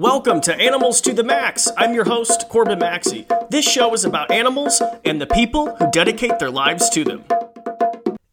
[0.00, 1.70] Welcome to Animals to the Max.
[1.76, 3.26] I'm your host, Corbin Maxey.
[3.50, 7.22] This show is about animals and the people who dedicate their lives to them.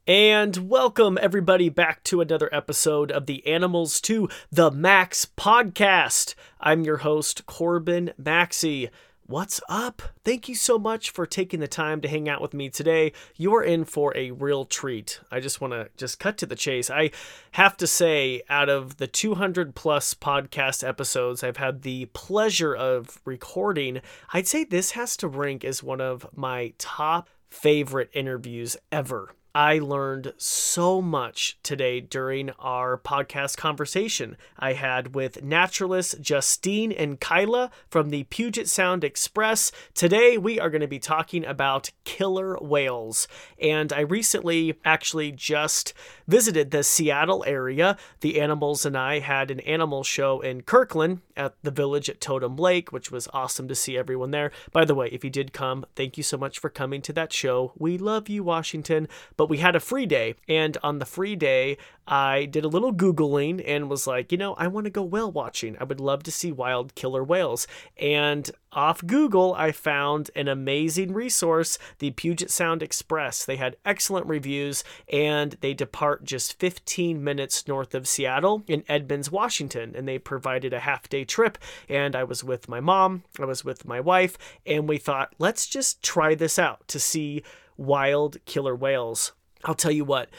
[0.07, 6.35] And welcome everybody back to another episode of the Animals to the Max podcast.
[6.61, 8.89] I'm your host, Corbin Maxey.
[9.30, 10.02] What's up?
[10.23, 13.12] Thank you so much for taking the time to hang out with me today.
[13.36, 15.20] You're in for a real treat.
[15.30, 16.89] I just want to just cut to the chase.
[16.89, 17.11] I
[17.52, 23.20] have to say, out of the 200 plus podcast episodes I've had the pleasure of
[23.25, 24.00] recording,
[24.32, 29.34] I'd say this has to rank as one of my top favorite interviews ever.
[29.57, 37.20] I learned so much today during our podcast conversation I had with naturalists Justine and
[37.20, 39.72] Kyla from the Puget Sound Express.
[39.95, 43.28] Today, we are going to be talking about killer whales.
[43.59, 45.95] And I recently actually just
[46.28, 47.98] visited the Seattle area.
[48.22, 52.58] The animals and I had an animal show in Kirkland at the village at Totem
[52.58, 54.52] Lake, which was awesome to see everyone there.
[54.72, 57.34] By the way, if you did come, thank you so much for coming to that
[57.34, 57.74] show.
[57.76, 59.08] We love you, Washington.
[59.36, 60.36] But but we had a free day.
[60.50, 64.56] And on the free day, I did a little Googling and was like, you know,
[64.56, 65.78] I want to go whale watching.
[65.80, 67.66] I would love to see wild killer whales.
[67.95, 73.45] And off Google, I found an amazing resource, the Puget Sound Express.
[73.45, 79.31] They had excellent reviews and they depart just 15 minutes north of Seattle in Edmonds,
[79.31, 79.94] Washington.
[79.95, 81.58] And they provided a half day trip.
[81.88, 85.68] And I was with my mom, I was with my wife, and we thought, let's
[85.68, 87.44] just try this out to see
[87.78, 89.31] wild killer whales.
[89.68, 90.30] I'll tell you what,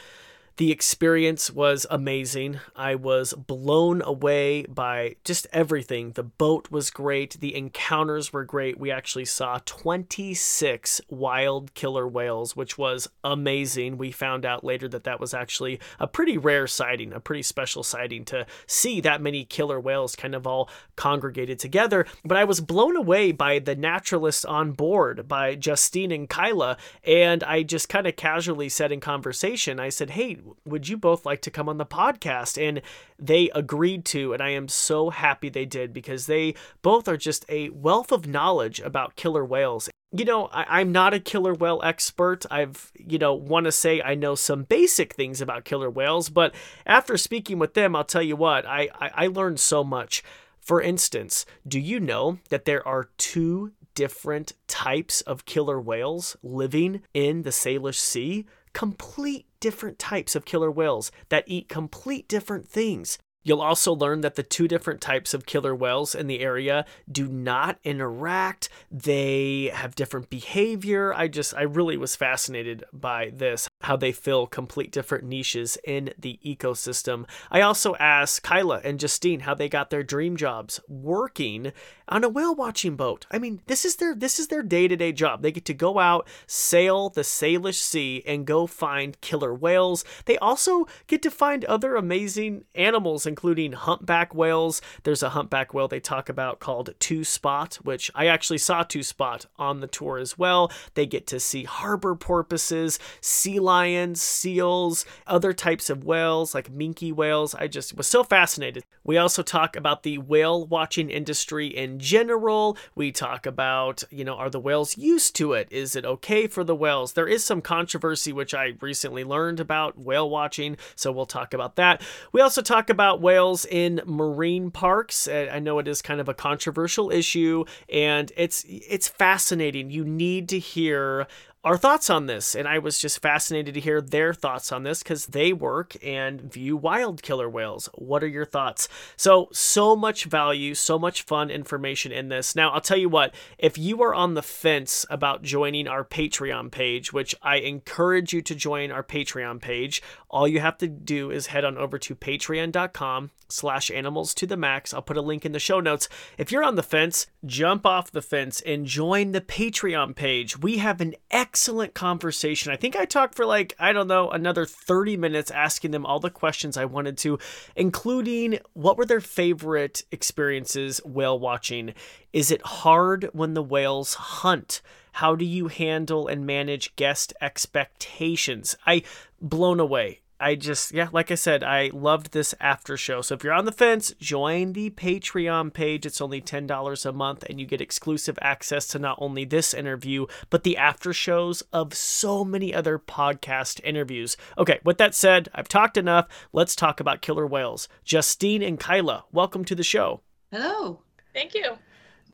[0.58, 2.58] the experience was amazing.
[2.74, 6.12] I was blown away by just everything.
[6.12, 7.38] The boat was great.
[7.38, 8.78] The encounters were great.
[8.78, 13.98] We actually saw 26 wild killer whales, which was amazing.
[13.98, 17.84] We found out later that that was actually a pretty rare sighting, a pretty special
[17.84, 22.04] sighting to see that many killer whales kind of all congregated together.
[22.24, 26.78] But I was blown away by the naturalists on board, by Justine and Kyla.
[27.04, 31.26] And I just kind of casually said in conversation, I said, Hey, would you both
[31.26, 32.60] like to come on the podcast?
[32.60, 32.82] And
[33.18, 37.44] they agreed to, and I am so happy they did because they both are just
[37.48, 39.88] a wealth of knowledge about killer whales.
[40.10, 42.46] You know, I, am not a killer whale expert.
[42.50, 46.54] I've, you know, want to say I know some basic things about killer whales, but
[46.86, 50.22] after speaking with them, I'll tell you what, I, I, I learned so much.
[50.60, 57.02] For instance, do you know that there are two different types of killer whales living
[57.12, 58.46] in the Salish Sea?
[58.72, 63.18] Complete different types of killer whales that eat complete different things.
[63.44, 67.28] You'll also learn that the two different types of killer whales in the area do
[67.28, 68.68] not interact.
[68.90, 71.14] They have different behavior.
[71.14, 76.10] I just, I really was fascinated by this, how they fill complete different niches in
[76.18, 77.26] the ecosystem.
[77.50, 81.72] I also asked Kyla and Justine how they got their dream jobs working
[82.08, 83.26] on a whale watching boat.
[83.30, 85.42] I mean, this is their this is their day-to-day job.
[85.42, 90.04] They get to go out, sail the Salish Sea and go find killer whales.
[90.24, 94.82] They also get to find other amazing animals including humpback whales.
[95.04, 99.04] There's a humpback whale they talk about called Two Spot, which I actually saw Two
[99.04, 100.72] Spot on the tour as well.
[100.94, 107.12] They get to see harbor porpoises, sea lions, seals, other types of whales like minke
[107.12, 107.54] whales.
[107.54, 108.82] I just was so fascinated.
[109.04, 112.76] We also talk about the whale watching industry in general.
[112.96, 115.68] We talk about, you know, are the whales used to it?
[115.70, 117.12] Is it okay for the whales?
[117.12, 121.76] There is some controversy, which I recently learned about whale watching, so we'll talk about
[121.76, 122.02] that.
[122.32, 125.28] We also talk about whales in marine parks.
[125.28, 129.90] I know it is kind of a controversial issue, and it's it's fascinating.
[129.90, 131.26] You need to hear
[131.64, 132.54] our thoughts on this.
[132.54, 136.40] And I was just fascinated to hear their thoughts on this because they work and
[136.40, 137.88] view wild killer whales.
[137.94, 138.88] What are your thoughts?
[139.16, 142.54] So, so much value, so much fun information in this.
[142.54, 146.70] Now, I'll tell you what, if you are on the fence about joining our Patreon
[146.70, 150.00] page, which I encourage you to join our Patreon page,
[150.30, 154.56] all you have to do is head on over to patreon.com slash animals to the
[154.56, 154.92] max.
[154.92, 156.08] I'll put a link in the show notes.
[156.36, 160.58] If you're on the fence, jump off the fence and join the Patreon page.
[160.58, 162.72] We have an excellent conversation.
[162.72, 166.20] I think I talked for like, I don't know, another 30 minutes asking them all
[166.20, 167.38] the questions I wanted to,
[167.74, 171.94] including what were their favorite experiences whale watching?
[172.32, 174.82] Is it hard when the whales hunt?
[175.18, 178.76] How do you handle and manage guest expectations?
[178.86, 179.02] I
[179.40, 183.22] blown away I just, yeah, like I said, I loved this after show.
[183.22, 186.06] So if you're on the fence, join the Patreon page.
[186.06, 190.26] It's only $10 a month, and you get exclusive access to not only this interview,
[190.48, 194.36] but the after shows of so many other podcast interviews.
[194.56, 196.28] Okay, with that said, I've talked enough.
[196.52, 197.88] Let's talk about killer whales.
[198.04, 200.20] Justine and Kyla, welcome to the show.
[200.52, 201.02] Hello.
[201.34, 201.78] Thank you.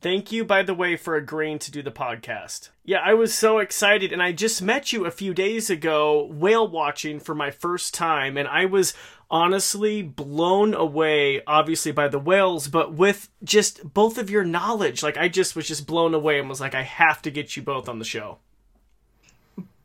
[0.05, 2.69] Thank you, by the way, for agreeing to do the podcast.
[2.83, 6.67] Yeah, I was so excited, and I just met you a few days ago whale
[6.67, 8.93] watching for my first time, and I was
[9.31, 15.01] honestly blown away, obviously, by the whales, but with just both of your knowledge.
[15.01, 17.63] Like, I just was just blown away and was like, I have to get you
[17.63, 18.37] both on the show.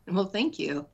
[0.06, 0.84] Well, thank you.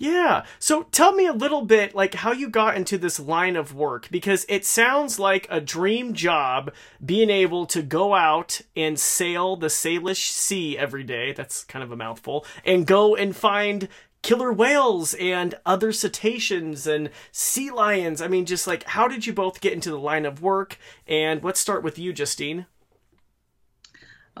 [0.00, 0.46] Yeah.
[0.58, 4.08] So tell me a little bit like how you got into this line of work
[4.10, 6.72] because it sounds like a dream job
[7.04, 11.34] being able to go out and sail the Salish Sea every day.
[11.34, 12.46] That's kind of a mouthful.
[12.64, 13.88] And go and find
[14.22, 18.22] killer whales and other cetaceans and sea lions.
[18.22, 20.78] I mean just like how did you both get into the line of work?
[21.06, 22.64] And let's start with you, Justine.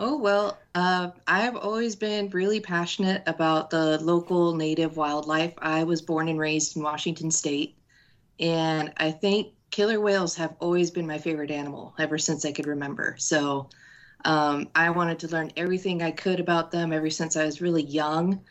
[0.02, 5.52] Oh, well, uh, I've always been really passionate about the local native wildlife.
[5.58, 7.76] I was born and raised in Washington State,
[8.40, 12.66] and I think killer whales have always been my favorite animal ever since I could
[12.66, 13.16] remember.
[13.18, 13.68] So
[14.24, 17.84] um, I wanted to learn everything I could about them ever since I was really
[17.84, 18.42] young.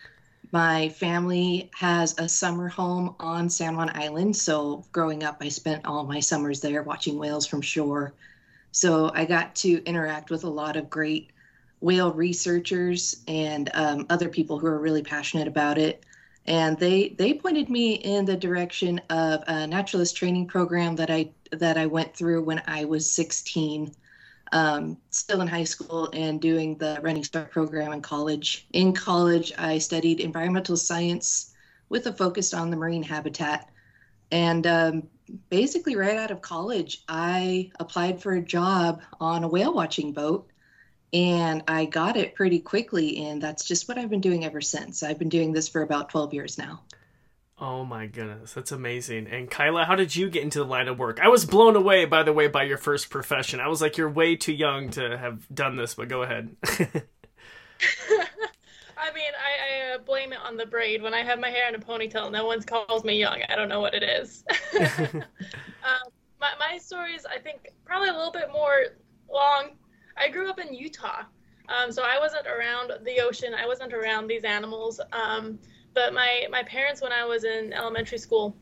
[0.51, 4.37] My family has a summer home on San Juan Island.
[4.37, 8.15] So growing up, I spent all my summers there watching whales from shore.
[8.71, 11.31] So I got to interact with a lot of great
[11.81, 16.03] whale researchers and um, other people who are really passionate about it.
[16.45, 21.29] And they they pointed me in the direction of a naturalist training program that I
[21.51, 23.93] that I went through when I was 16,
[24.51, 28.67] um, still in high school and doing the Running Start program in college.
[28.73, 31.53] In college, I studied environmental science
[31.89, 33.69] with a focus on the marine habitat.
[34.31, 35.03] And um,
[35.49, 40.49] basically, right out of college, I applied for a job on a whale watching boat
[41.13, 43.25] and I got it pretty quickly.
[43.25, 45.03] And that's just what I've been doing ever since.
[45.03, 46.81] I've been doing this for about 12 years now.
[47.61, 49.27] Oh my goodness, that's amazing.
[49.27, 51.19] And Kyla, how did you get into the line of work?
[51.21, 53.59] I was blown away, by the way, by your first profession.
[53.59, 56.55] I was like, you're way too young to have done this, but go ahead.
[58.99, 61.01] I mean, I, I uh, blame it on the braid.
[61.01, 63.41] When I have my hair in a ponytail, no one calls me young.
[63.49, 64.43] I don't know what it is.
[64.79, 68.85] um, my, my story is, I think, probably a little bit more
[69.29, 69.71] long
[70.19, 71.23] I grew up in Utah,
[71.69, 73.53] um, so I wasn't around the ocean.
[73.53, 74.99] I wasn't around these animals.
[75.13, 75.59] Um,
[75.93, 78.55] but my my parents, when I was in elementary school,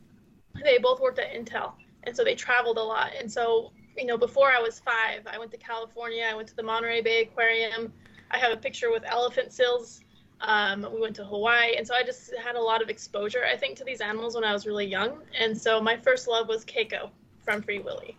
[0.64, 1.74] they both worked at Intel,
[2.04, 3.12] and so they traveled a lot.
[3.20, 6.26] And so you know, before I was five, I went to California.
[6.30, 7.92] I went to the Monterey Bay Aquarium.
[8.30, 10.02] I have a picture with elephant seals.
[10.42, 13.58] Um, we went to Hawaii, and so I just had a lot of exposure, I
[13.58, 15.24] think, to these animals when I was really young.
[15.38, 17.10] And so my first love was Keiko
[17.44, 18.16] from Free Willy.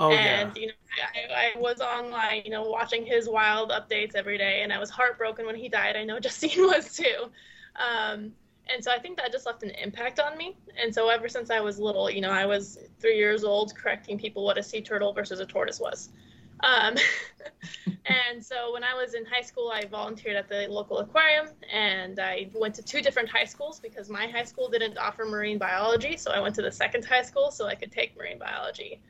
[0.00, 0.60] Oh, and yeah.
[0.62, 0.72] you know,
[1.14, 4.88] I, I, was online, you know, watching his wild updates every day, and I was
[4.88, 5.94] heartbroken when he died.
[5.94, 7.26] I know Justine was too.
[7.76, 8.32] Um,
[8.72, 10.56] and so I think that just left an impact on me.
[10.82, 14.18] And so ever since I was little, you know, I was three years old correcting
[14.18, 16.08] people what a sea turtle versus a tortoise was.
[16.62, 16.96] Um,
[18.04, 22.18] and so when I was in high school, I volunteered at the local aquarium and
[22.18, 26.16] I went to two different high schools because my high school didn't offer marine biology.
[26.16, 29.00] So I went to the second high school so I could take marine biology.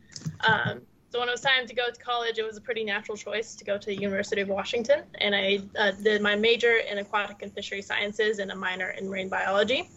[0.46, 3.16] Um, so when it was time to go to college, it was a pretty natural
[3.16, 6.98] choice to go to the University of Washington, and I uh, did my major in
[6.98, 9.90] aquatic and fishery sciences and a minor in marine biology.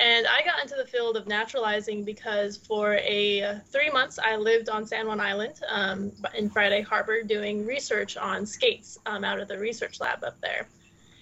[0.00, 4.68] And I got into the field of naturalizing because for a three months I lived
[4.68, 9.48] on San Juan Island um, in Friday Harbor doing research on skates um, out of
[9.48, 10.68] the research lab up there.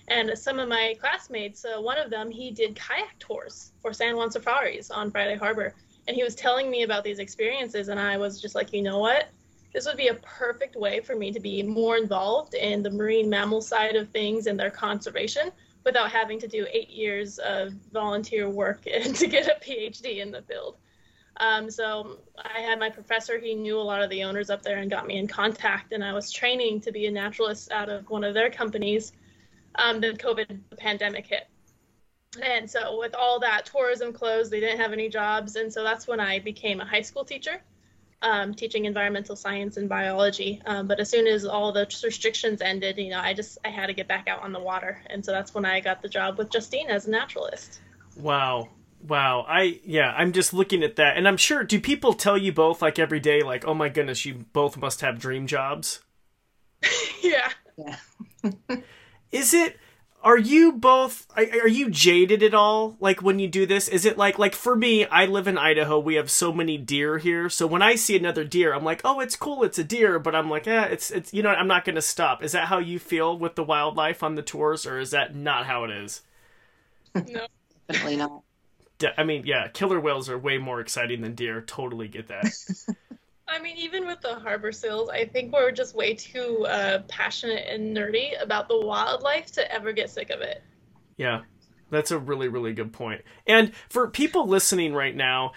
[0.09, 4.15] And some of my classmates, uh, one of them, he did kayak tours for San
[4.15, 5.75] Juan Safaris on Friday Harbor.
[6.07, 8.99] And he was telling me about these experiences and i was just like you know
[8.99, 9.31] what?
[9.73, 13.29] This would be a perfect way for me to be more involved in the marine
[13.29, 15.51] mammal side of things and their conservation
[15.87, 18.83] without having to do eight years of volunteer work
[19.15, 20.77] to get a phd in the field
[21.39, 24.79] um, so i had my professor he knew a lot of the owners up there
[24.79, 28.09] and got me in contact and i was training to be a naturalist out of
[28.11, 29.13] one of their companies
[29.77, 31.49] um, the covid pandemic hit
[32.43, 35.57] and so, with all that tourism closed, they didn't have any jobs.
[35.57, 37.63] And so, that's when I became a high school teacher,
[38.27, 40.61] um, teaching environmental science and biology.
[40.67, 43.87] Um, but as soon as all the restrictions ended, you know, I just I had
[43.87, 45.01] to get back out on the water.
[45.07, 47.81] And so, that's when I got the job with Justine as a naturalist.
[48.17, 48.69] Wow.
[49.07, 49.47] Wow.
[49.49, 51.17] I, yeah, I'm just looking at that.
[51.17, 54.25] And I'm sure, do people tell you both, like, every day, like, oh my goodness,
[54.25, 56.01] you both must have dream jobs?
[57.23, 57.51] yeah.
[57.77, 58.77] Yeah.
[59.31, 59.77] Is it
[60.27, 63.87] are you both are you jaded at all like when you do this?
[63.87, 67.19] Is it like like for me i live in idaho we have so many deer
[67.19, 70.19] here so when i see another deer i'm like oh it's cool it's a deer
[70.19, 72.43] but i'm like yeah it's it's you know i'm not gonna stop.
[72.43, 75.65] Is that how you feel with the wildlife on the tours or is that not
[75.67, 76.23] how it is?
[77.15, 77.47] No.
[77.89, 78.43] Definitely not.
[79.17, 82.47] I mean yeah killer whales are way more exciting than deer totally get that
[83.49, 87.67] I mean, even with the harbor seals, I think we're just way too uh, passionate
[87.69, 90.63] and nerdy about the wildlife to ever get sick of it.
[91.17, 91.43] Yeah,
[91.91, 93.23] that's a really, really good point.
[93.47, 95.53] And for people listening right now,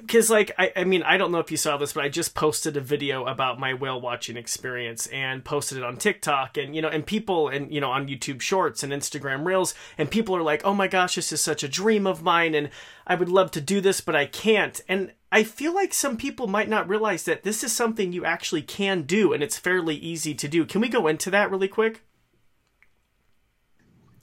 [0.00, 2.34] because like I, I mean i don't know if you saw this but i just
[2.34, 6.82] posted a video about my whale watching experience and posted it on tiktok and you
[6.82, 10.42] know and people and you know on youtube shorts and instagram reels and people are
[10.42, 12.70] like oh my gosh this is such a dream of mine and
[13.06, 16.46] i would love to do this but i can't and i feel like some people
[16.46, 20.34] might not realize that this is something you actually can do and it's fairly easy
[20.34, 22.02] to do can we go into that really quick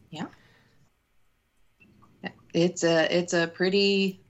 [0.09, 0.27] yeah
[2.53, 4.25] it's a it's a pretty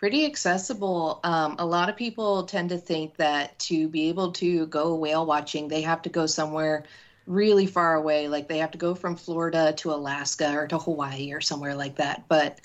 [0.00, 1.20] pretty accessible.
[1.24, 5.26] Um, a lot of people tend to think that to be able to go whale
[5.26, 6.84] watching, they have to go somewhere
[7.26, 11.32] really far away, like they have to go from Florida to Alaska or to Hawaii
[11.32, 12.24] or somewhere like that.
[12.28, 12.62] But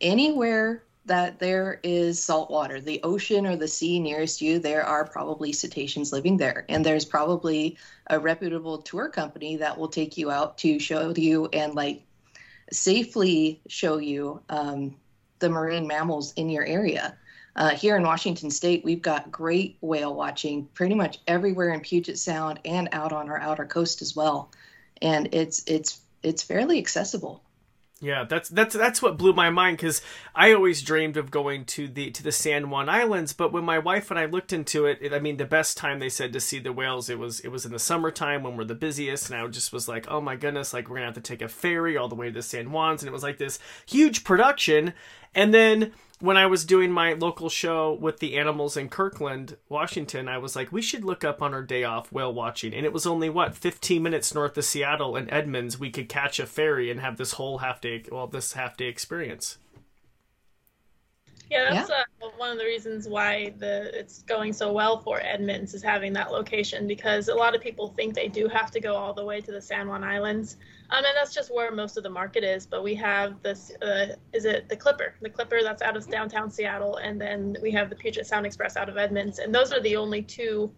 [0.00, 5.06] anywhere that there is salt water, the ocean or the sea nearest you, there are
[5.06, 6.64] probably cetaceans living there.
[6.68, 11.46] And there's probably a reputable tour company that will take you out to show you
[11.52, 12.02] and like
[12.72, 14.96] safely show you um,
[15.38, 17.16] the marine mammals in your area.
[17.54, 22.18] Uh, here in Washington State, we've got great whale watching pretty much everywhere in Puget
[22.18, 24.50] Sound and out on our outer coast as well,
[25.00, 27.42] and it's it's it's fairly accessible.
[28.06, 30.00] Yeah, that's that's that's what blew my mind because
[30.32, 33.80] I always dreamed of going to the to the San Juan Islands, but when my
[33.80, 36.38] wife and I looked into it, it, I mean, the best time they said to
[36.38, 39.40] see the whales, it was it was in the summertime when we're the busiest, and
[39.40, 41.96] I just was like, oh my goodness, like we're gonna have to take a ferry
[41.96, 44.92] all the way to the San Juans, and it was like this huge production,
[45.34, 50.28] and then when I was doing my local show with the animals in Kirkland, Washington,
[50.28, 52.72] I was like, we should look up on our day off whale watching.
[52.72, 56.40] And it was only, what, 15 minutes north of Seattle and Edmonds, we could catch
[56.40, 59.58] a ferry and have this whole half day, well, this half day experience.
[61.50, 62.02] Yeah, that's yeah.
[62.22, 66.12] Uh, one of the reasons why the it's going so well for Edmonds is having
[66.14, 69.24] that location because a lot of people think they do have to go all the
[69.24, 70.56] way to the San Juan Islands,
[70.90, 72.66] um, and that's just where most of the market is.
[72.66, 75.14] But we have this, uh, is it the Clipper?
[75.20, 78.76] The Clipper that's out of downtown Seattle, and then we have the Puget Sound Express
[78.76, 80.70] out of Edmonds, and those are the only two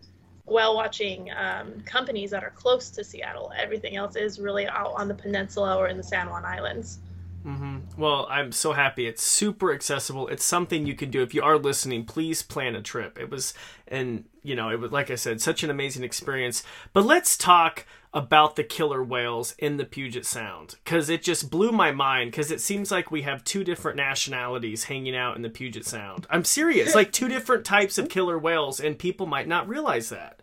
[0.46, 3.52] whale watching um, companies that are close to Seattle.
[3.56, 7.00] Everything else is really out on the peninsula or in the San Juan Islands.
[7.47, 8.00] Mm-hmm.
[8.00, 9.07] Well, I'm so happy.
[9.07, 10.28] It's super accessible.
[10.28, 11.23] It's something you can do.
[11.23, 13.18] If you are listening, please plan a trip.
[13.18, 13.54] It was,
[13.87, 16.62] and you know, it was like I said, such an amazing experience.
[16.92, 21.71] But let's talk about the killer whales in the Puget Sound because it just blew
[21.71, 22.30] my mind.
[22.30, 26.26] Because it seems like we have two different nationalities hanging out in the Puget Sound.
[26.30, 30.38] I'm serious, like two different types of killer whales, and people might not realize that.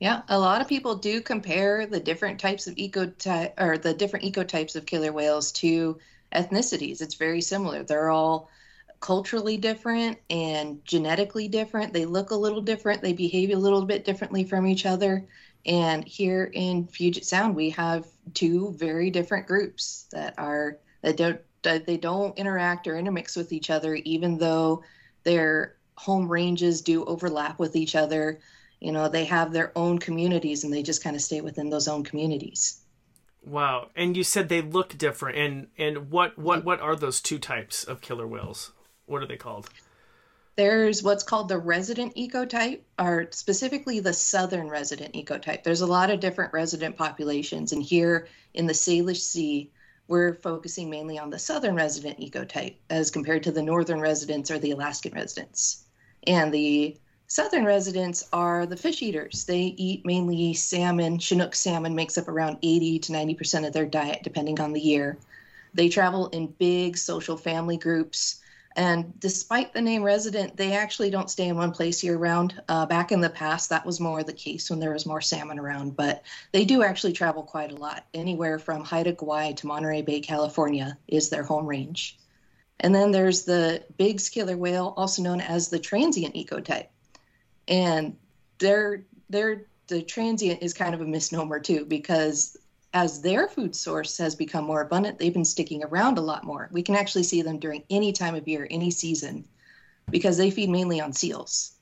[0.00, 4.24] Yeah, a lot of people do compare the different types of ecotype or the different
[4.24, 5.98] ecotypes of killer whales to
[6.34, 7.02] ethnicities.
[7.02, 7.82] It's very similar.
[7.82, 8.48] They're all
[9.00, 11.92] culturally different and genetically different.
[11.92, 13.02] They look a little different.
[13.02, 15.26] They behave a little bit differently from each other.
[15.66, 21.40] And here in Puget Sound, we have two very different groups that are that don't
[21.62, 24.82] they don't interact or intermix with each other, even though
[25.24, 28.40] their home ranges do overlap with each other
[28.80, 31.88] you know they have their own communities and they just kind of stay within those
[31.88, 32.80] own communities.
[33.42, 33.88] Wow.
[33.96, 35.38] And you said they look different.
[35.38, 38.72] And and what what what are those two types of killer whales?
[39.06, 39.68] What are they called?
[40.56, 45.62] There's what's called the resident ecotype or specifically the southern resident ecotype.
[45.62, 47.72] There's a lot of different resident populations.
[47.72, 49.70] And here in the salish sea
[50.10, 54.58] we're focusing mainly on the southern resident ecotype as compared to the northern residents or
[54.58, 55.84] the alaskan residents.
[56.26, 56.96] And the
[57.32, 59.44] Southern residents are the fish eaters.
[59.44, 61.20] They eat mainly salmon.
[61.20, 65.16] Chinook salmon makes up around 80 to 90% of their diet, depending on the year.
[65.72, 68.40] They travel in big social family groups.
[68.74, 72.60] And despite the name resident, they actually don't stay in one place year round.
[72.68, 75.60] Uh, back in the past, that was more the case when there was more salmon
[75.60, 78.04] around, but they do actually travel quite a lot.
[78.12, 82.18] Anywhere from Haida Gwaii to Monterey Bay, California is their home range.
[82.80, 86.88] And then there's the Bigg's killer whale, also known as the transient ecotype
[87.70, 88.16] and
[88.58, 92.56] their their the transient is kind of a misnomer too because
[92.92, 96.68] as their food source has become more abundant they've been sticking around a lot more.
[96.72, 99.46] We can actually see them during any time of year any season
[100.10, 101.72] because they feed mainly on seals.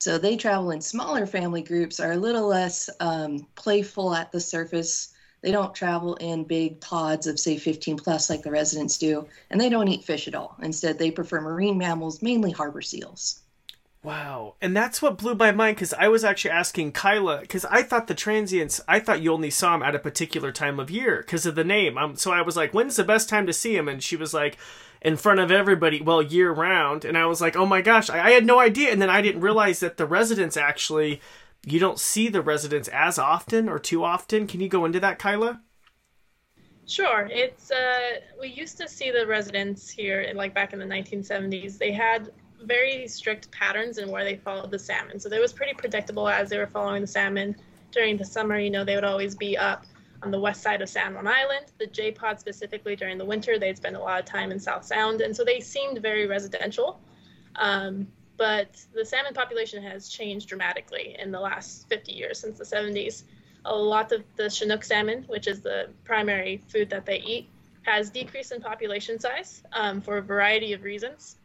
[0.00, 4.40] So they travel in smaller family groups are a little less um, playful at the
[4.40, 5.14] surface.
[5.40, 9.60] They don't travel in big pods of say 15 plus like the residents do and
[9.60, 10.56] they don't eat fish at all.
[10.60, 13.42] Instead they prefer marine mammals mainly harbor seals
[14.06, 14.54] Wow.
[14.62, 18.06] And that's what blew my mind because I was actually asking Kyla because I thought
[18.06, 21.44] the transients, I thought you only saw them at a particular time of year because
[21.44, 21.98] of the name.
[21.98, 23.88] Um, so I was like, when's the best time to see them?
[23.88, 24.58] And she was like,
[25.02, 27.04] in front of everybody, well, year round.
[27.04, 28.92] And I was like, oh my gosh, I, I had no idea.
[28.92, 31.20] And then I didn't realize that the residents actually,
[31.64, 34.46] you don't see the residents as often or too often.
[34.46, 35.62] Can you go into that, Kyla?
[36.86, 37.28] Sure.
[37.28, 41.76] It's uh, we used to see the residents here, like back in the 1970s.
[41.76, 42.30] They had
[42.62, 46.50] very strict patterns in where they followed the salmon, so it was pretty predictable as
[46.50, 47.56] they were following the salmon
[47.92, 48.58] during the summer.
[48.58, 49.84] You know, they would always be up
[50.22, 51.66] on the west side of San Juan Island.
[51.78, 54.84] The J pod specifically during the winter, they'd spend a lot of time in South
[54.84, 57.00] Sound, and so they seemed very residential.
[57.56, 62.64] Um, but the salmon population has changed dramatically in the last 50 years since the
[62.64, 63.22] 70s
[63.66, 67.48] a lot of the Chinook salmon, which is the primary food that they eat,
[67.82, 71.36] has decreased in population size um, for a variety of reasons.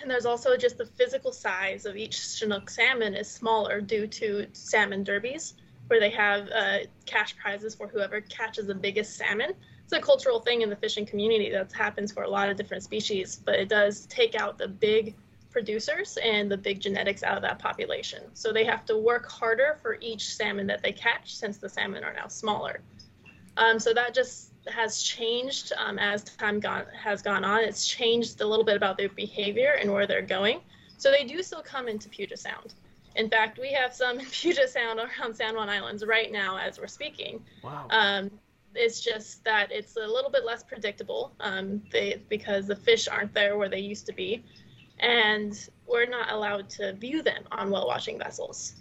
[0.00, 4.46] And there's also just the physical size of each Chinook salmon is smaller due to
[4.52, 5.54] salmon derbies,
[5.86, 9.52] where they have uh, cash prizes for whoever catches the biggest salmon.
[9.84, 12.82] It's a cultural thing in the fishing community that happens for a lot of different
[12.82, 15.14] species, but it does take out the big
[15.50, 18.22] producers and the big genetics out of that population.
[18.32, 22.02] So they have to work harder for each salmon that they catch since the salmon
[22.02, 22.80] are now smaller.
[23.56, 27.60] Um, so that just has changed um, as time gone, has gone on.
[27.60, 30.60] It's changed a little bit about their behavior and where they're going.
[30.96, 32.74] So they do still come into Puget Sound.
[33.16, 36.78] In fact, we have some in Puget Sound around San Juan Islands right now as
[36.78, 37.44] we're speaking.
[37.62, 37.86] Wow.
[37.90, 38.30] Um,
[38.74, 43.32] it's just that it's a little bit less predictable um, they, because the fish aren't
[43.32, 44.42] there where they used to be
[44.98, 48.74] and we're not allowed to view them on whale watching vessels.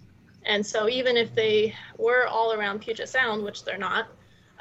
[0.46, 4.08] And so even if they were all around Puget Sound, which they're not,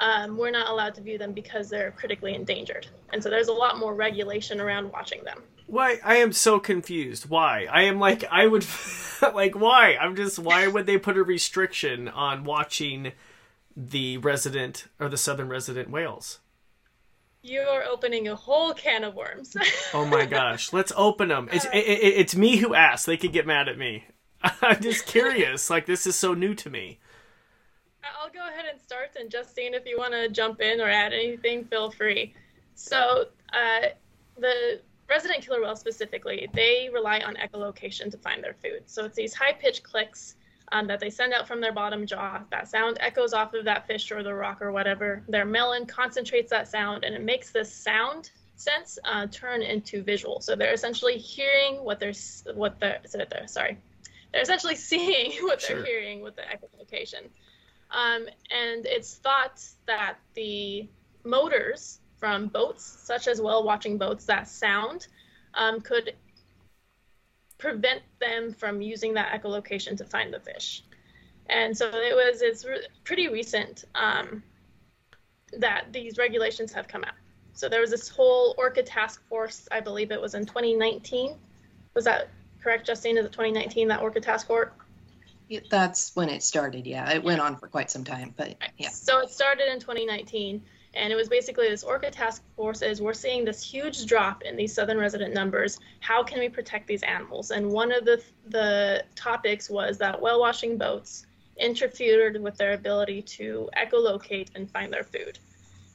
[0.03, 2.89] um, we're not allowed to view them because they're critically endangered.
[3.13, 5.43] And so there's a lot more regulation around watching them.
[5.69, 6.01] Why?
[6.05, 7.31] I am so confused.
[7.31, 7.67] Why?
[7.71, 8.67] I am like, I would,
[9.23, 9.97] like, why?
[10.01, 13.13] I'm just, why would they put a restriction on watching
[13.77, 16.41] the resident or the southern resident whales?
[17.41, 19.57] You are opening a whole can of worms.
[19.95, 21.49] oh my gosh, let's open them.
[21.53, 23.07] It's it, it, it's me who asked.
[23.07, 24.05] They could get mad at me.
[24.63, 25.71] I'm just curious.
[25.71, 26.99] like this is so new to me.
[28.21, 31.13] I'll go ahead and start, and Justine, if you want to jump in or add
[31.13, 32.35] anything, feel free.
[32.75, 33.89] So, uh,
[34.39, 38.83] the resident killer whales specifically, they rely on echolocation to find their food.
[38.87, 40.37] So it's these high-pitched clicks
[40.73, 42.41] um, that they send out from their bottom jaw.
[42.51, 45.23] That sound echoes off of that fish or the rock or whatever.
[45.29, 50.41] Their melon concentrates that sound and it makes this sound sense uh, turn into visual.
[50.41, 52.15] So they're essentially hearing what they're
[52.55, 53.01] what they're
[53.47, 53.79] sorry,
[54.33, 55.85] they're essentially seeing what they're sure.
[55.85, 57.29] hearing with the echolocation.
[57.93, 60.89] Um, and it's thought that the
[61.25, 65.09] motors from boats, such as whale watching boats, that sound
[65.55, 66.15] um, could
[67.59, 70.83] prevent them from using that echolocation to find the fish.
[71.47, 74.43] And so it was it's re- pretty recent um,
[75.59, 77.15] that these regulations have come out.
[77.53, 81.37] So there was this whole Orca task force, I believe it was in 2019.
[81.95, 82.29] Was that
[82.63, 83.19] correct, Justine?
[83.19, 84.71] Is it 2019 that Orca task force?
[85.71, 86.87] That's when it started.
[86.87, 88.91] Yeah, it went on for quite some time, but yeah.
[88.91, 90.63] So it started in 2019,
[90.95, 94.57] and it was basically this Orca task force is we're seeing this huge drop in
[94.57, 95.79] these southern resident numbers.
[96.01, 97.51] How can we protect these animals?
[97.51, 103.23] And one of the the topics was that whale washing boats interfered with their ability
[103.23, 105.39] to echolocate and find their food.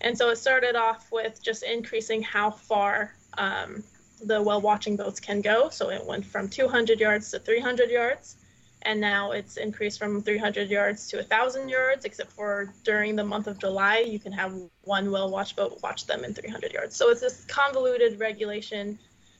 [0.01, 3.83] And so it started off with just increasing how far um,
[4.23, 5.69] the whale watching boats can go.
[5.69, 8.35] So it went from 200 yards to 300 yards
[8.83, 13.47] and now it's increased from 300 yards to 1,000 yards, except for during the month
[13.47, 16.95] of July, you can have one whale watch boat watch them in 300 yards.
[16.95, 18.97] So it's this convoluted regulation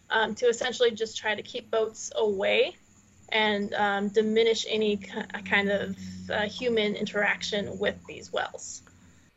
[0.10, 2.76] um, to essentially just try to keep boats away
[3.30, 5.97] and um, diminish any kind of
[6.30, 8.82] uh, human interaction with these whales.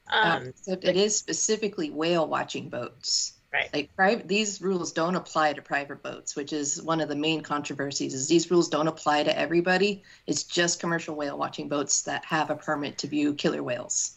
[0.08, 3.34] Um, um, so it is specifically whale watching boats.
[3.52, 3.68] Right.
[3.74, 7.40] Like private, these rules don't apply to private boats, which is one of the main
[7.40, 8.14] controversies.
[8.14, 10.04] Is these rules don't apply to everybody?
[10.28, 14.16] It's just commercial whale watching boats that have a permit to view killer whales.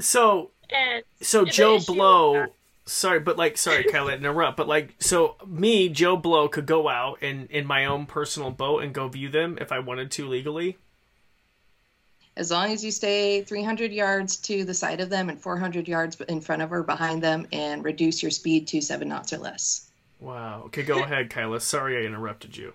[0.00, 2.46] So, and so Joe Blow.
[2.84, 4.56] Sorry, but like, sorry, Kyla, interrupt.
[4.56, 8.82] But like, so me, Joe Blow, could go out and in my own personal boat
[8.82, 10.78] and go view them if I wanted to legally
[12.36, 16.20] as long as you stay 300 yards to the side of them and 400 yards
[16.28, 19.90] in front of or behind them and reduce your speed to seven knots or less.
[20.20, 20.62] Wow.
[20.66, 21.60] Okay, go ahead, Kyla.
[21.60, 22.72] Sorry I interrupted you.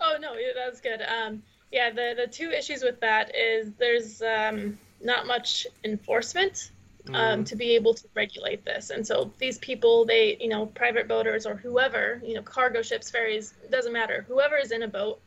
[0.00, 1.00] Oh, no, that's good.
[1.02, 6.70] Um, yeah, the, the two issues with that is there's um, not much enforcement
[7.08, 7.46] um, mm.
[7.46, 8.90] to be able to regulate this.
[8.90, 13.10] And so these people, they, you know, private boaters or whoever, you know, cargo ships,
[13.10, 14.24] ferries, doesn't matter.
[14.28, 15.20] Whoever is in a boat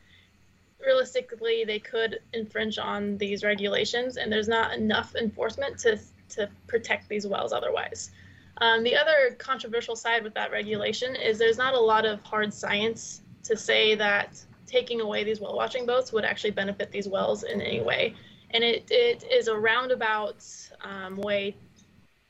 [0.84, 7.08] realistically they could infringe on these regulations and there's not enough enforcement to to protect
[7.08, 8.10] these wells otherwise
[8.58, 12.52] Um, the other controversial side with that regulation is there's not a lot of hard
[12.54, 17.42] science to say that taking away these whale watching boats would actually benefit these wells
[17.42, 18.14] in any way.
[18.50, 20.44] And it, it is a roundabout
[20.82, 21.56] um, way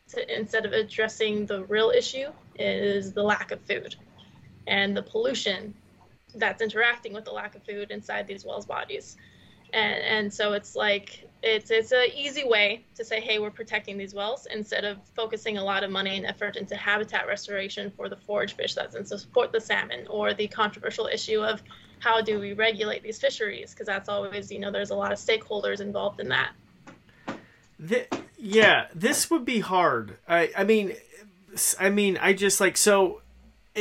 [0.08, 2.28] to, instead of addressing the real issue,
[2.58, 3.94] is the lack of food
[4.66, 5.74] and the pollution
[6.36, 9.16] that's interacting with the lack of food inside these whales' bodies.
[9.72, 13.98] And, and so it's like it's it's an easy way to say, hey, we're protecting
[13.98, 18.08] these whales instead of focusing a lot of money and effort into habitat restoration for
[18.08, 21.62] the forage fish that's in support the salmon, or the controversial issue of
[21.98, 25.18] how do we regulate these fisheries because that's always you know there's a lot of
[25.18, 26.52] stakeholders involved in that.
[27.78, 28.06] The,
[28.38, 30.18] yeah, this would be hard.
[30.28, 30.94] I I mean,
[31.78, 33.22] I mean, I just like so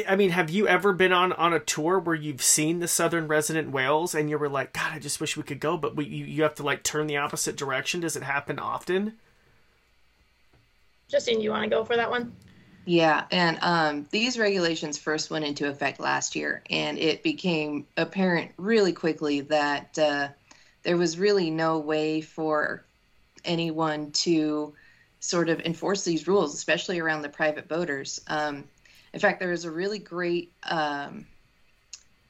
[0.07, 3.27] I mean, have you ever been on on a tour where you've seen the southern
[3.27, 6.05] resident whales and you were like, God, I just wish we could go, but we,
[6.05, 8.01] you you have to like turn the opposite direction?
[8.01, 9.13] Does it happen often?
[11.07, 12.35] Justine, you want to go for that one?
[12.85, 18.51] Yeah, and um, these regulations first went into effect last year, and it became apparent
[18.57, 20.27] really quickly that uh,
[20.83, 22.85] there was really no way for
[23.43, 24.73] anyone to
[25.19, 28.21] sort of enforce these rules, especially around the private boaters.
[28.27, 28.65] Um,
[29.15, 31.25] in fact, there is a really great um,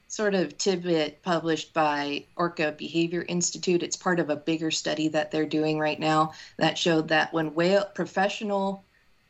[0.06, 3.82] sort of tidbit published by Orca Behavior Institute.
[3.82, 7.52] It's part of a bigger study that they're doing right now that showed that when
[7.56, 8.84] whale professional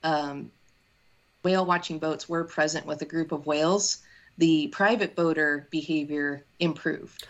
[0.04, 0.50] um,
[1.44, 4.02] whale watching boats were present with a group of whales,
[4.36, 7.26] the private boater behavior improved.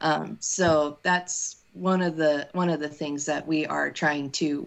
[0.00, 4.66] Um, so that's one of the one of the things that we are trying to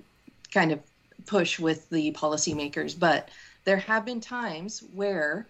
[0.53, 0.79] kind of
[1.25, 2.97] push with the policymakers.
[2.97, 3.29] But
[3.63, 5.47] there have been times where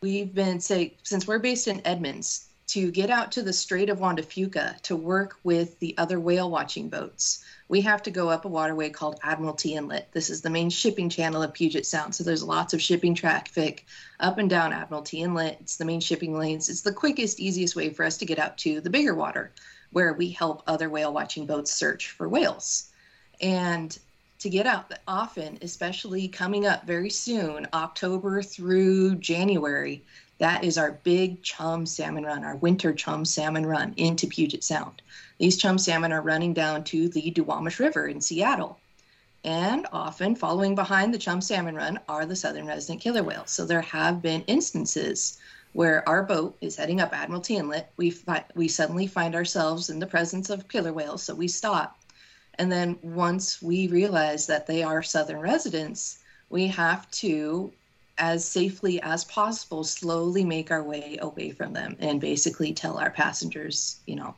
[0.00, 4.00] we've been say since we're based in Edmonds to get out to the Strait of
[4.00, 7.44] Juan de Fuca to work with the other whale watching boats.
[7.68, 10.08] We have to go up a waterway called Admiralty Inlet.
[10.12, 12.14] This is the main shipping channel of Puget Sound.
[12.14, 13.86] So there's lots of shipping traffic
[14.20, 15.58] up and down Admiralty Inlet.
[15.60, 16.68] It's the main shipping lanes.
[16.68, 19.52] It's the quickest, easiest way for us to get out to the bigger water
[19.92, 22.90] where we help other whale watching boats search for whales.
[23.40, 23.96] And
[24.44, 30.04] to get out often, especially coming up very soon, October through January.
[30.36, 35.00] That is our big chum salmon run, our winter chum salmon run into Puget Sound.
[35.38, 38.78] These chum salmon are running down to the Duwamish River in Seattle.
[39.44, 43.50] And often following behind the chum salmon run are the southern resident killer whales.
[43.50, 45.38] So there have been instances
[45.72, 47.90] where our boat is heading up Admiralty Inlet.
[47.96, 51.96] We, fi- we suddenly find ourselves in the presence of killer whales, so we stop
[52.58, 56.18] and then once we realize that they are Southern residents,
[56.50, 57.72] we have to,
[58.18, 63.10] as safely as possible, slowly make our way away from them and basically tell our
[63.10, 64.34] passengers, you know,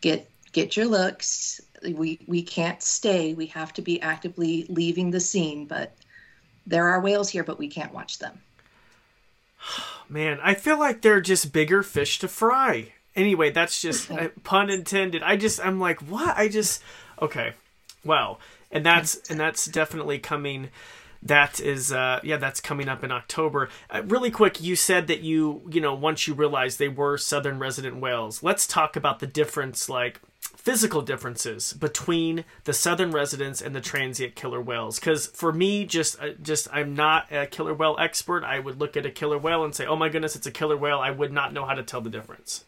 [0.00, 1.60] get get your looks.
[1.82, 3.34] We we can't stay.
[3.34, 5.94] We have to be actively leaving the scene, but
[6.66, 8.40] there are whales here, but we can't watch them.
[10.08, 12.92] Man, I feel like they're just bigger fish to fry.
[13.14, 15.22] Anyway, that's just uh, pun intended.
[15.22, 16.36] I just I'm like, what?
[16.36, 16.82] I just
[17.20, 17.52] Okay.
[18.04, 18.38] Wow.
[18.70, 20.70] And that's and that's definitely coming
[21.22, 25.20] that is uh yeah that's coming up in october uh, really quick you said that
[25.20, 29.26] you you know once you realized they were southern resident whales let's talk about the
[29.26, 35.52] difference like physical differences between the southern residents and the transient killer whales because for
[35.52, 39.10] me just uh, just i'm not a killer whale expert i would look at a
[39.10, 41.64] killer whale and say oh my goodness it's a killer whale i would not know
[41.64, 42.64] how to tell the difference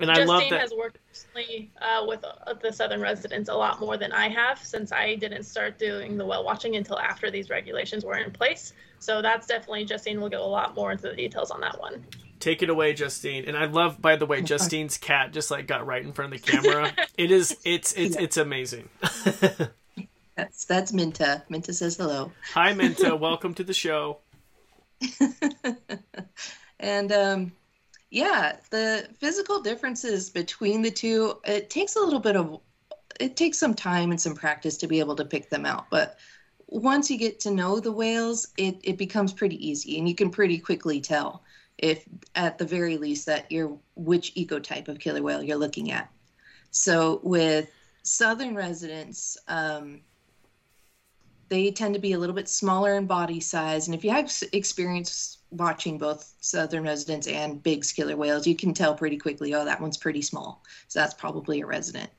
[0.00, 0.60] and Justine I love that.
[0.60, 4.58] has worked recently uh, with uh, the Southern residents a lot more than I have,
[4.58, 8.72] since I didn't start doing the well watching until after these regulations were in place.
[8.98, 12.04] So that's definitely Justine will go a lot more into the details on that one.
[12.38, 13.44] Take it away, Justine.
[13.46, 16.40] And I love, by the way, Justine's cat just like got right in front of
[16.40, 16.92] the camera.
[17.18, 18.88] it is, it's, it's, it's amazing.
[20.36, 21.42] that's that's Minta.
[21.50, 22.32] Minta says hello.
[22.54, 23.14] Hi, Minta.
[23.14, 24.18] Welcome to the show.
[26.78, 27.52] and um,
[28.10, 32.60] yeah, the physical differences between the two, it takes a little bit of
[33.20, 35.90] it takes some time and some practice to be able to pick them out.
[35.90, 36.18] But
[36.66, 40.30] once you get to know the whales, it, it becomes pretty easy and you can
[40.30, 41.42] pretty quickly tell
[41.78, 46.10] if at the very least that you're which ecotype of killer whale you're looking at.
[46.70, 47.70] So with
[48.02, 50.00] southern residents, um,
[51.48, 53.86] they tend to be a little bit smaller in body size.
[53.86, 58.72] And if you have experience watching both southern residents and big killer whales, you can
[58.72, 60.62] tell pretty quickly, oh, that one's pretty small.
[60.88, 62.10] So that's probably a resident.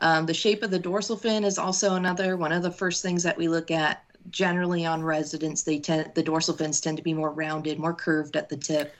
[0.00, 3.22] Um, the shape of the dorsal fin is also another one of the first things
[3.22, 4.04] that we look at.
[4.30, 8.36] Generally, on residents, they tend the dorsal fins tend to be more rounded, more curved
[8.36, 8.94] at the tip,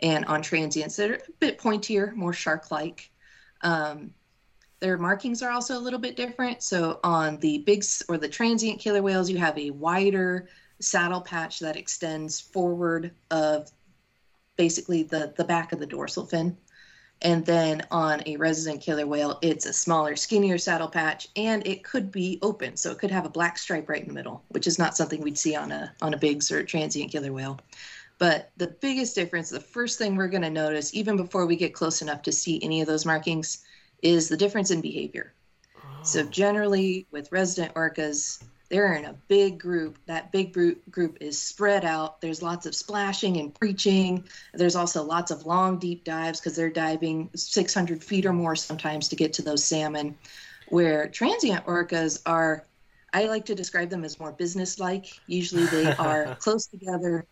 [0.00, 3.10] and on transients, they're a bit pointier, more shark-like.
[3.62, 4.12] Um,
[4.80, 6.62] their markings are also a little bit different.
[6.62, 10.48] So on the big or the transient killer whales, you have a wider
[10.80, 13.70] saddle patch that extends forward of
[14.56, 16.56] basically the, the back of the dorsal fin.
[17.22, 21.82] And then on a resident killer whale, it's a smaller, skinnier saddle patch, and it
[21.82, 24.66] could be open, so it could have a black stripe right in the middle, which
[24.66, 27.58] is not something we'd see on a on a big or transient killer whale.
[28.18, 31.74] But the biggest difference, the first thing we're going to notice, even before we get
[31.74, 33.64] close enough to see any of those markings,
[34.02, 35.32] is the difference in behavior.
[35.78, 36.02] Oh.
[36.02, 36.30] So ah.
[36.30, 39.98] generally, with resident orcas, they're in a big group.
[40.06, 42.20] That big group is spread out.
[42.20, 44.24] There's lots of splashing and breaching.
[44.54, 49.08] There's also lots of long, deep dives because they're diving 600 feet or more sometimes
[49.08, 50.16] to get to those salmon.
[50.68, 52.64] Where transient orcas are,
[53.12, 55.06] I like to describe them as more business-like.
[55.26, 57.24] Usually, they are close together,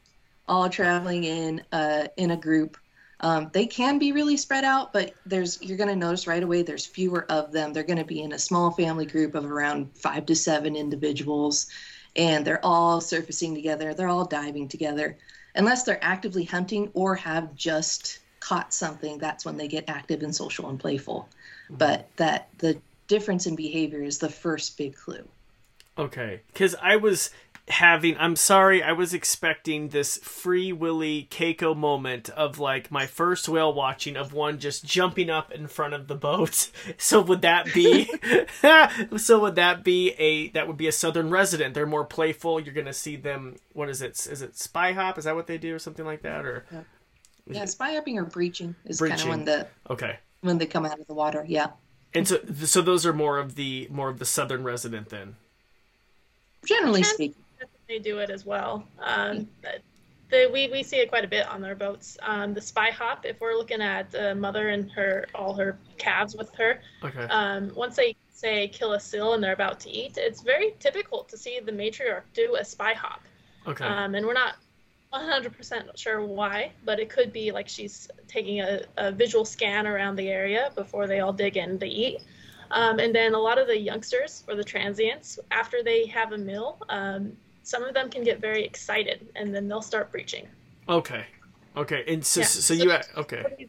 [0.47, 2.77] all traveling in uh, in a group.
[3.25, 6.61] Um, they can be really spread out, but there's you're going to notice right away
[6.61, 7.73] there's fewer of them.
[7.73, 11.69] They're going to be in a small family group of around five to seven individuals,
[12.17, 13.95] and they're all surfacing together.
[13.95, 15.17] They're all diving together,
[15.55, 19.17] unless they're actively hunting or have just caught something.
[19.17, 21.27] That's when they get active and social and playful.
[21.65, 21.77] Mm-hmm.
[21.77, 25.27] But that the difference in behavior is the first big clue.
[25.97, 27.31] Okay, because I was
[27.69, 33.49] having I'm sorry, I was expecting this free willy Keiko moment of like my first
[33.49, 36.71] whale watching of one just jumping up in front of the boat.
[36.99, 38.11] So would that be
[39.17, 41.75] so would that be a that would be a southern resident.
[41.75, 42.61] They're more playful.
[42.61, 44.13] You're gonna see them what is it?
[44.27, 45.19] Is it spy hop?
[45.19, 46.45] Is that what they do or something like that?
[46.45, 46.81] Or Yeah,
[47.47, 50.19] yeah spy hopping or breaching is kind of when the Okay.
[50.43, 51.69] When they come out of the water, yeah.
[52.13, 55.37] And so so those are more of the more of the southern resident then.
[56.67, 57.44] Generally speaking
[57.95, 58.85] they do it as well.
[59.01, 59.49] Um,
[60.31, 62.19] they, we, we see it quite a bit on their boats.
[62.23, 66.35] Um, the spy hop, if we're looking at the mother and her all her calves
[66.35, 67.25] with her, okay.
[67.25, 71.25] um, once they say kill a seal and they're about to eat, it's very typical
[71.25, 73.23] to see the matriarch do a spy hop.
[73.67, 73.85] Okay.
[73.85, 74.57] Um, and we're not
[75.13, 80.17] 100% sure why, but it could be like she's taking a, a visual scan around
[80.17, 82.19] the area before they all dig in to eat.
[82.71, 86.39] Um, and then a lot of the youngsters or the transients, after they have a
[86.39, 90.47] meal, um, some of them can get very excited and then they'll start breaching.
[90.89, 91.25] Okay.
[91.77, 92.05] Okay.
[92.07, 92.47] And so, yeah.
[92.47, 93.69] so, so, you, okay.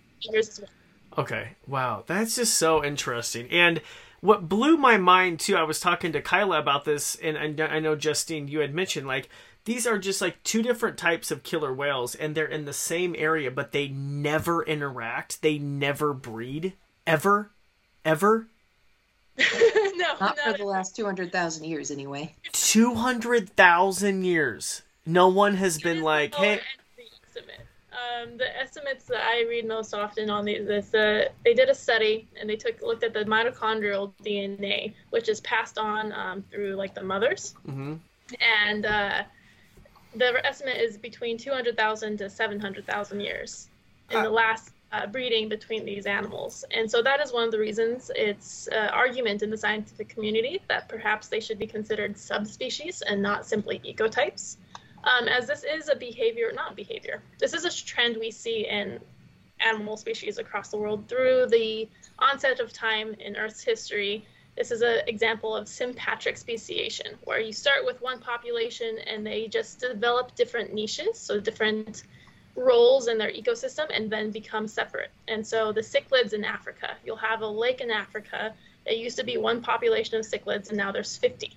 [1.18, 1.50] Okay.
[1.66, 2.04] Wow.
[2.06, 3.50] That's just so interesting.
[3.50, 3.82] And
[4.22, 7.96] what blew my mind too, I was talking to Kyla about this, and I know
[7.96, 9.30] Justine, you had mentioned like
[9.66, 13.16] these are just like two different types of killer whales, and they're in the same
[13.18, 15.42] area, but they never interact.
[15.42, 16.74] They never breed,
[17.06, 17.52] ever,
[18.04, 18.48] ever.
[19.96, 22.34] no, not for the last two hundred thousand years, anyway.
[22.52, 24.82] Two hundred thousand years.
[25.06, 26.62] No one has been like, hey.
[28.22, 31.76] Um, the estimates that I read most often on these is uh, they did a
[31.76, 36.76] study and they took looked at the mitochondrial DNA, which is passed on um, through
[36.76, 37.96] like the mothers, mm-hmm.
[38.42, 39.24] and uh,
[40.16, 43.70] the estimate is between 200,000 to 700,000 years
[44.10, 46.64] in uh, the last uh, breeding between these animals.
[46.72, 50.62] And so that is one of the reasons it's uh, argument in the scientific community
[50.70, 54.58] that perhaps they should be considered subspecies and not simply ecotypes.
[55.04, 59.00] Um, as this is a behavior, not behavior, this is a trend we see in
[59.60, 61.88] animal species across the world through the
[62.20, 64.26] onset of time in Earth's history.
[64.58, 69.48] This is an example of sympatric speciation, where you start with one population and they
[69.48, 72.04] just develop different niches, so different
[72.56, 75.12] roles in their ecosystem and then become separate.
[75.28, 78.54] And so the cichlids in Africa, you'll have a lake in Africa.
[78.86, 81.52] It used to be one population of cichlids, and now there's 50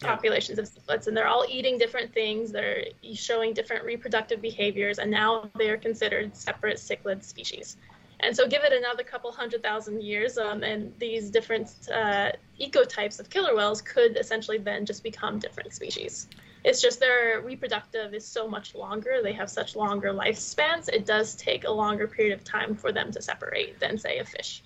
[0.00, 0.08] yeah.
[0.08, 2.52] populations of cichlids, and they're all eating different things.
[2.52, 7.76] They're showing different reproductive behaviors, and now they are considered separate cichlid species.
[8.20, 13.18] And so, give it another couple hundred thousand years, um, and these different uh, ecotypes
[13.18, 16.28] of killer whales could essentially then just become different species.
[16.64, 19.20] It's just their reproductive is so much longer.
[19.22, 20.88] They have such longer lifespans.
[20.88, 24.24] It does take a longer period of time for them to separate than, say, a
[24.24, 24.62] fish.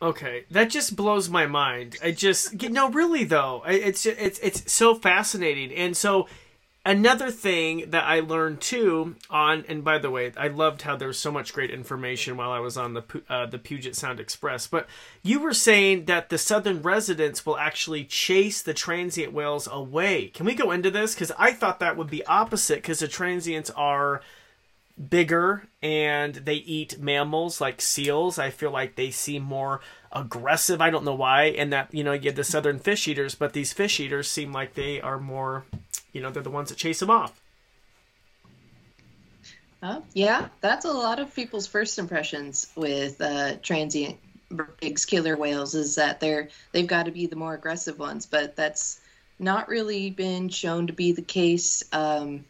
[0.00, 1.96] Okay, that just blows my mind.
[2.02, 3.64] I just no, really though.
[3.66, 6.28] It's it's it's so fascinating, and so
[6.88, 11.08] another thing that I learned too on, and by the way, I loved how there
[11.08, 14.66] was so much great information while I was on the uh, the Puget Sound Express.
[14.66, 14.88] But
[15.22, 20.28] you were saying that the southern residents will actually chase the transient whales away.
[20.28, 21.14] Can we go into this?
[21.14, 22.76] Because I thought that would be opposite.
[22.76, 24.22] Because the transients are
[25.10, 28.38] bigger and they eat mammals like seals.
[28.38, 29.80] I feel like they see more
[30.12, 30.80] aggressive.
[30.80, 31.44] I don't know why.
[31.44, 34.52] And that you know you get the southern fish eaters, but these fish eaters seem
[34.52, 35.64] like they are more
[36.12, 37.40] you know they're the ones that chase them off.
[39.80, 44.18] Uh, yeah, that's a lot of people's first impressions with uh, transient
[44.80, 48.56] Bigg's killer whales is that they're they've got to be the more aggressive ones, but
[48.56, 49.00] that's
[49.38, 51.84] not really been shown to be the case.
[51.92, 52.44] Um,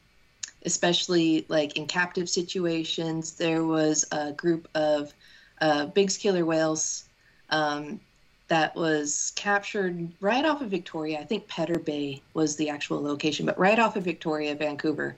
[0.64, 5.12] especially like in captive situations, there was a group of
[5.60, 7.07] uh, killer whales
[7.50, 8.00] um,
[8.48, 11.20] that was captured right off of Victoria.
[11.20, 15.16] I think Pedder Bay was the actual location, but right off of Victoria, Vancouver.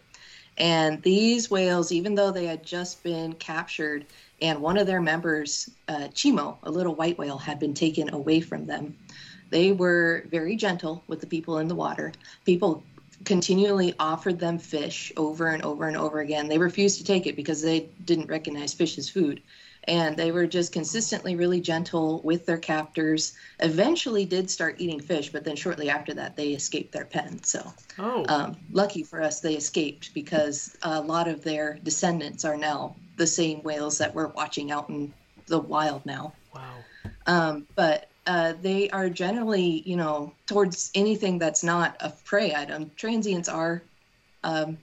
[0.58, 4.04] And these whales, even though they had just been captured,
[4.42, 8.40] and one of their members, uh, Chimo, a little white whale, had been taken away
[8.40, 8.96] from them,
[9.50, 12.12] they were very gentle with the people in the water.
[12.44, 12.82] People
[13.24, 16.48] continually offered them fish over and over and over again.
[16.48, 19.42] They refused to take it because they didn't recognize fish as food
[19.84, 23.34] and they were just consistently really gentle with their captors.
[23.60, 27.42] Eventually, did start eating fish, but then shortly after that, they escaped their pen.
[27.42, 28.24] So, oh.
[28.28, 33.26] um, lucky for us, they escaped because a lot of their descendants are now the
[33.26, 35.12] same whales that we're watching out in
[35.46, 36.34] the wild now.
[36.54, 36.74] Wow.
[37.26, 42.90] Um, but uh, they are generally, you know, towards anything that's not a prey item.
[42.96, 43.82] Transients are
[44.44, 44.78] um,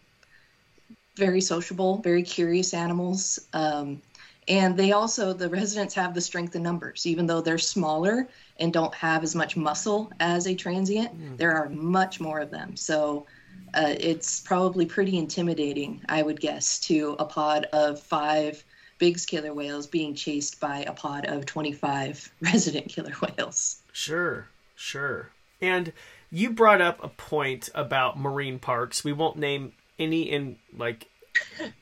[1.16, 3.40] very sociable, very curious animals.
[3.54, 4.02] Um,
[4.48, 8.28] and they also, the residents have the strength in numbers, even though they're smaller
[8.60, 11.38] and don't have as much muscle as a transient, mm.
[11.38, 12.76] there are much more of them.
[12.76, 13.26] So
[13.74, 18.64] uh, it's probably pretty intimidating, I would guess, to a pod of five
[19.00, 23.82] Bigg's killer whales being chased by a pod of 25 resident killer whales.
[23.92, 25.30] Sure, sure.
[25.62, 25.92] And
[26.32, 29.04] you brought up a point about marine parks.
[29.04, 31.10] We won't name any in like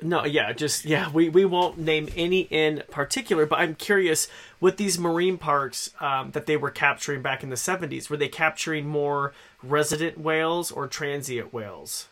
[0.02, 4.28] no, yeah, just yeah, we, we won't name any in particular, but I'm curious
[4.60, 8.28] with these marine parks um, that they were capturing back in the 70s, were they
[8.28, 12.08] capturing more resident whales or transient whales?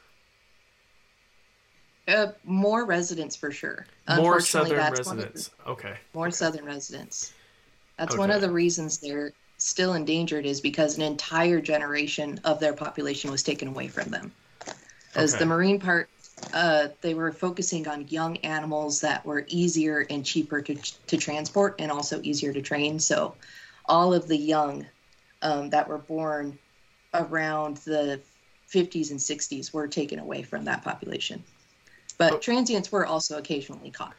[2.08, 3.86] Uh, more residents for sure.
[4.18, 5.48] More southern residents.
[5.48, 5.96] The, okay.
[6.14, 6.36] More okay.
[6.36, 7.34] southern residents.
[7.98, 8.20] That's okay.
[8.20, 13.32] one of the reasons they're still endangered is because an entire generation of their population
[13.32, 14.32] was taken away from them.
[15.16, 15.40] As okay.
[15.40, 16.10] the marine park
[16.54, 21.76] uh, they were focusing on young animals that were easier and cheaper to, to transport
[21.80, 23.00] and also easier to train.
[23.00, 23.36] So,
[23.86, 24.86] all of the young
[25.42, 26.58] um, that were born
[27.14, 28.20] around the
[28.72, 31.44] 50s and 60s were taken away from that population.
[32.18, 32.38] But oh.
[32.40, 34.14] transients were also occasionally caught.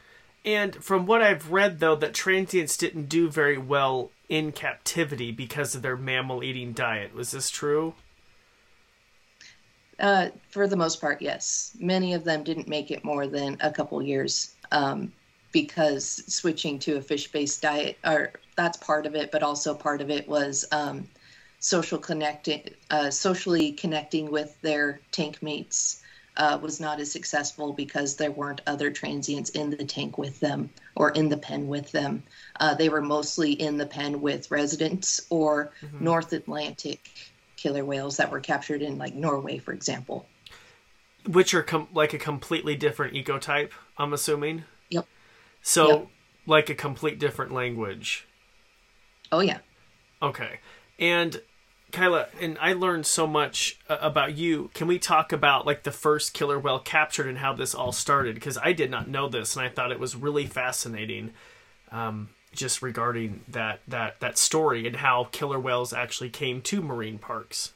[0.45, 5.75] And from what I've read, though, that transients didn't do very well in captivity because
[5.75, 7.15] of their mammal eating diet.
[7.15, 7.95] Was this true?
[10.01, 11.77] Uh, for the most part, yes.
[11.79, 15.13] Many of them didn't make it more than a couple years um,
[15.53, 20.11] because switching to a fish-based diet, or that's part of it, but also part of
[20.11, 21.07] it was um,
[21.61, 26.01] social connecting, uh, socially connecting with their tank mates.
[26.37, 30.69] Uh, was not as successful because there weren't other transients in the tank with them
[30.97, 32.21] or in the pen with them.
[32.59, 36.05] Uh, they were mostly in the pen with residents or mm-hmm.
[36.05, 37.09] North Atlantic
[37.65, 40.29] killer whales that were captured in like Norway, for example.
[41.27, 44.65] Which are com- like a completely different ecotype, I'm assuming.
[44.91, 45.07] Yep.
[45.63, 46.07] So, yep.
[46.47, 48.29] like a complete different language.
[49.33, 49.61] Oh yeah.
[50.21, 50.61] Okay.
[50.99, 51.41] And
[51.91, 54.71] Kyla, and I learned so much uh, about you.
[54.75, 58.35] Can we talk about like the first killer whale captured and how this all started?
[58.35, 61.33] Because I did not know this, and I thought it was really fascinating.
[61.91, 67.19] Um, just regarding that that that story and how killer whales actually came to marine
[67.19, 67.73] parks.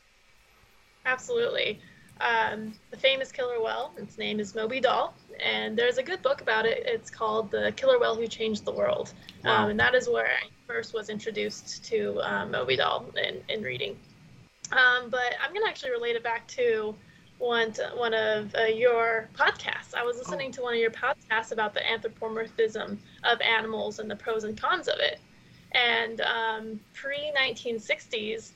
[1.04, 1.80] Absolutely.
[2.20, 6.40] Um, the famous killer whale, its name is Moby Doll, and there's a good book
[6.40, 6.82] about it.
[6.84, 9.12] It's called The Killer Whale Who Changed the World.
[9.44, 9.64] Wow.
[9.64, 13.62] Um, and that is where I first was introduced to um, Moby Doll in, in
[13.62, 13.96] reading.
[14.72, 16.94] Um, but I'm going to actually relate it back to
[17.38, 19.94] one one of uh, your podcasts.
[19.96, 20.20] I was oh.
[20.20, 20.56] listening oh.
[20.56, 24.88] to one of your podcasts about the anthropomorphism of animals and the pros and cons
[24.88, 25.18] of it.
[25.72, 28.52] And um, pre 1960s,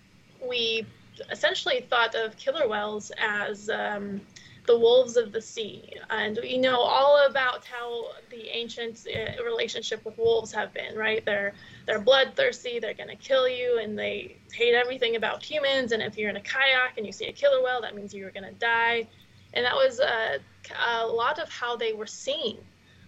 [0.46, 0.86] we
[1.30, 4.20] essentially thought of killer whales as um,
[4.66, 5.92] the wolves of the sea.
[6.10, 11.24] And we know all about how the ancient uh, relationship with wolves have been, right?
[11.24, 11.52] They're
[11.86, 15.92] they're bloodthirsty, they're going to kill you, and they hate everything about humans.
[15.92, 18.30] And if you're in a kayak and you see a killer whale, that means you're
[18.30, 19.08] going to die.
[19.54, 20.38] And that was uh,
[20.86, 22.58] a lot of how they were seen.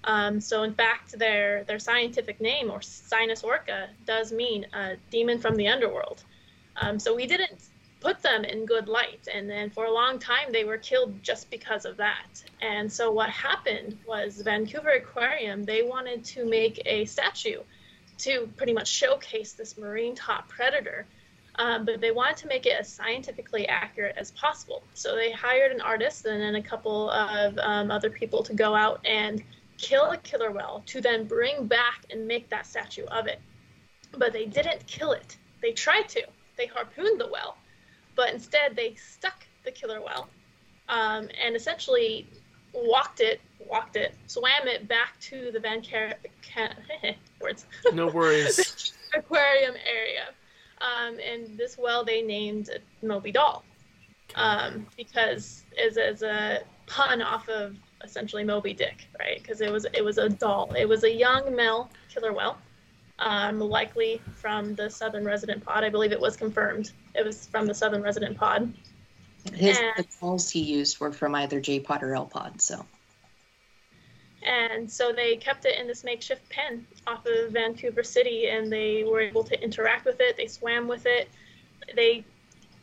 [0.05, 5.57] Um, so in fact, their their scientific name, Orcinus orca, does mean a demon from
[5.57, 6.23] the underworld.
[6.77, 7.69] Um, so we didn't
[8.01, 9.27] put them in good light.
[9.33, 12.45] And then for a long time, they were killed just because of that.
[12.61, 17.61] And so what happened was Vancouver Aquarium, they wanted to make a statue
[18.19, 21.07] to pretty much showcase this marine top predator.
[21.57, 24.83] Um, but they wanted to make it as scientifically accurate as possible.
[24.93, 28.75] So they hired an artist and then a couple of um, other people to go
[28.75, 29.43] out and
[29.85, 33.41] kill a killer whale to then bring back and make that statue of it.
[34.17, 35.37] but they didn't kill it.
[35.61, 36.23] They tried to.
[36.57, 37.57] They harpooned the whale,
[38.15, 40.29] but instead they stuck the killer whale
[40.89, 42.29] um, and essentially
[42.73, 46.15] walked it, walked it, swam it back to the Van Car-
[47.41, 47.67] words.
[47.93, 48.93] No worries.
[49.15, 50.27] aquarium area.
[50.81, 52.71] Um, and this well they named
[53.03, 53.65] Moby Doll
[54.35, 59.41] um, because as, as a pun off of essentially Moby Dick, right?
[59.43, 60.73] Because it was it was a doll.
[60.77, 62.59] It was a young male killer whale,
[63.19, 65.85] um, likely from the southern resident pod.
[65.85, 66.93] I believe it was confirmed.
[67.15, 68.73] It was from the southern resident pod.
[69.53, 72.61] His And- the calls he used were from either J pod or L pod.
[72.63, 72.87] So
[74.43, 79.03] And so they kept it in this makeshift pen off of Vancouver City, and they
[79.05, 80.37] were able to interact with it.
[80.37, 81.29] They swam with it.
[81.95, 82.25] They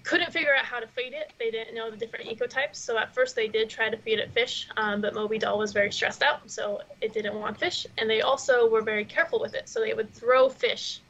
[0.03, 1.31] couldn't figure out how to feed it.
[1.39, 2.75] They didn't know the different ecotypes.
[2.75, 5.73] So at first they did try to feed it fish, um, but Moby Doll was
[5.73, 7.85] very stressed out, so it didn't want fish.
[7.97, 9.69] And they also were very careful with it.
[9.69, 11.01] So they would throw fish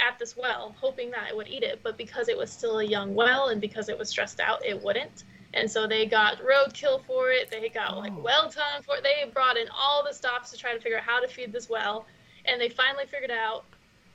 [0.00, 1.80] at this well, hoping that it would eat it.
[1.82, 4.82] But because it was still a young well and because it was stressed out, it
[4.82, 5.24] wouldn't.
[5.54, 7.50] And so they got roadkill for it.
[7.50, 8.20] They got like Oh.
[8.20, 9.04] well time for it.
[9.04, 11.68] They brought in all the stops to try to figure out how to feed this
[11.68, 12.06] well.
[12.46, 13.64] And they finally figured out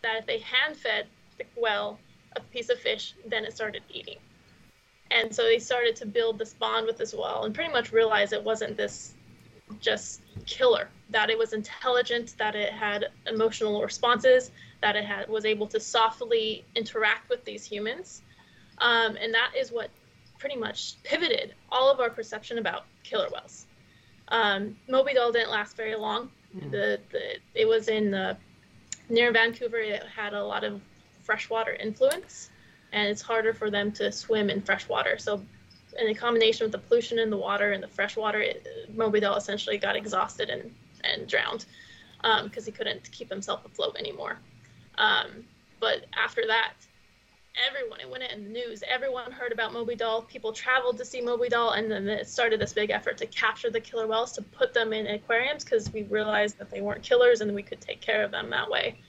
[0.02, 1.08] that if they hand fed
[1.38, 2.00] the well
[2.38, 4.18] a piece of fish, then it started eating.
[5.12, 8.34] And so they started to build this bond with this well and pretty much realized
[8.34, 9.14] it wasn't this
[9.80, 15.46] just killer, that it was intelligent, that it had emotional responses, that it had was
[15.46, 18.22] able to softly interact with these humans.
[18.80, 19.90] Um, and that is what
[20.40, 23.66] pretty much pivoted all of our perception about killer whales.
[24.30, 26.30] Um, Moby Doll didn't last very long.
[26.72, 28.38] The, the it was in the
[29.10, 29.78] near Vancouver.
[29.78, 30.82] It had a lot of
[31.28, 32.50] freshwater influence,
[32.94, 35.18] and it's harder for them to swim in freshwater.
[35.20, 35.44] So,
[36.00, 38.44] in combination with the pollution in the water and the freshwater,
[38.96, 40.74] Doll essentially got exhausted and
[41.04, 41.66] and drowned
[42.44, 44.40] because he couldn't keep himself afloat anymore.
[44.98, 45.46] Um,
[45.80, 46.74] but after that,
[47.68, 51.22] everyone it went in the news everyone heard about moby doll people traveled to see
[51.22, 54.42] moby doll and then it started this big effort to capture the killer whales to
[54.42, 58.00] put them in aquariums because we realized that they weren't killers and we could take
[58.00, 59.00] care of them that way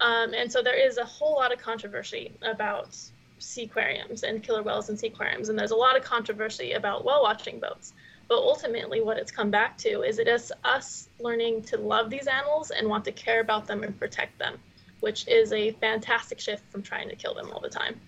[0.00, 2.96] um, and so there is a whole lot of controversy about
[3.38, 7.04] sea aquariums and killer whales and sea aquariums and there's a lot of controversy about
[7.04, 7.94] whale watching boats
[8.28, 12.26] but ultimately what it's come back to is it is us learning to love these
[12.26, 14.58] animals and want to care about them and protect them
[15.00, 18.00] which is a fantastic shift from trying to kill them all the time.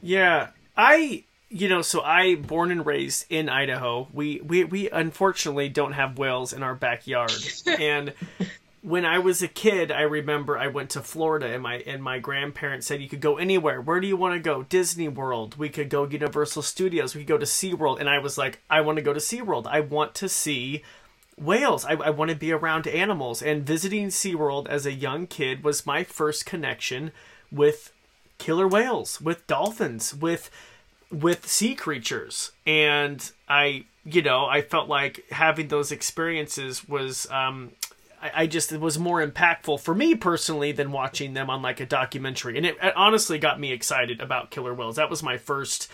[0.00, 4.08] Yeah, I you know, so I born and raised in Idaho.
[4.12, 7.32] We we we unfortunately don't have whales in our backyard.
[7.66, 8.12] and
[8.88, 12.18] when I was a kid, I remember I went to Florida and my and my
[12.18, 13.82] grandparents said you could go anywhere.
[13.82, 14.62] Where do you want to go?
[14.62, 15.58] Disney World.
[15.58, 17.14] We could go Universal Studios.
[17.14, 18.00] We could go to SeaWorld.
[18.00, 19.66] And I was like, I want to go to SeaWorld.
[19.66, 20.82] I want to see
[21.36, 21.84] whales.
[21.84, 23.42] I, I want to be around animals.
[23.42, 27.12] And visiting SeaWorld as a young kid was my first connection
[27.52, 27.92] with
[28.38, 30.50] killer whales, with dolphins, with
[31.12, 32.52] with sea creatures.
[32.66, 37.72] And I, you know, I felt like having those experiences was um
[38.22, 41.80] I, I just it was more impactful for me personally than watching them on like
[41.80, 42.56] a documentary.
[42.56, 44.96] And it, it honestly got me excited about killer whales.
[44.96, 45.90] That was my first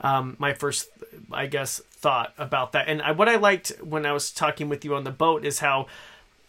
[0.00, 0.88] um, my first,
[1.32, 2.88] I guess, thought about that.
[2.88, 5.60] And I, what I liked when I was talking with you on the boat is
[5.60, 5.86] how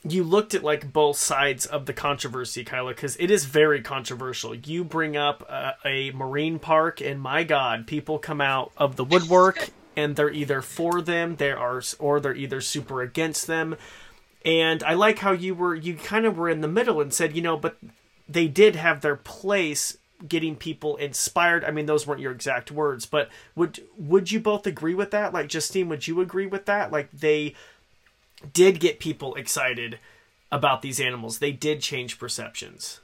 [0.04, 4.54] you looked at like both sides of the controversy, Kyla, because it is very controversial.
[4.54, 9.04] You bring up a, a marine park, and my God, people come out of the
[9.04, 13.76] woodwork, and they're either for them, they are, or they're either super against them.
[14.48, 17.36] And I like how you were, you kind of were in the middle and said,
[17.36, 17.78] you know, but
[18.30, 21.66] they did have their place getting people inspired.
[21.66, 25.34] I mean, those weren't your exact words, but would would you both agree with that?
[25.34, 26.94] Like Justine, would you agree with that?
[26.94, 27.56] Like they
[28.54, 30.00] did get people excited
[30.50, 31.40] about these animals.
[31.40, 33.02] They did change perceptions.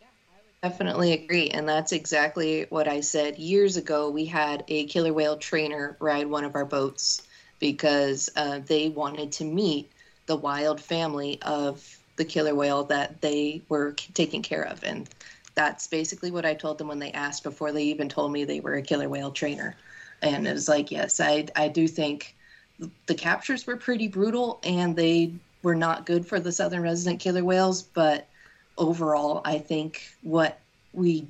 [0.00, 1.50] Yeah, I would definitely agree.
[1.50, 3.38] And that's exactly what I said.
[3.38, 7.26] Years ago, we had a killer whale trainer ride one of our boats
[7.58, 9.90] because uh, they wanted to meet
[10.26, 14.82] the wild family of the killer whale that they were taking care of.
[14.84, 15.08] And
[15.54, 18.60] that's basically what I told them when they asked before they even told me they
[18.60, 19.74] were a killer whale trainer.
[20.22, 22.34] And it was like, yes, I, I do think
[23.06, 25.32] the captures were pretty brutal and they
[25.62, 28.26] were not good for the southern resident killer whales, but
[28.78, 30.58] overall, I think what
[30.92, 31.26] we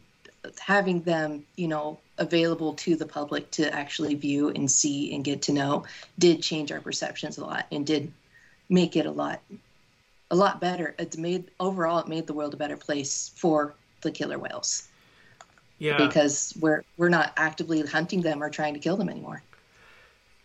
[0.59, 5.43] having them, you know, available to the public to actually view and see and get
[5.43, 5.85] to know
[6.19, 8.11] did change our perceptions a lot and did
[8.69, 9.41] make it a lot
[10.31, 10.95] a lot better.
[10.99, 14.89] It's made overall it made the world a better place for the killer whales
[15.79, 15.99] Yeah.
[15.99, 19.43] because we're we're not actively hunting them or trying to kill them anymore.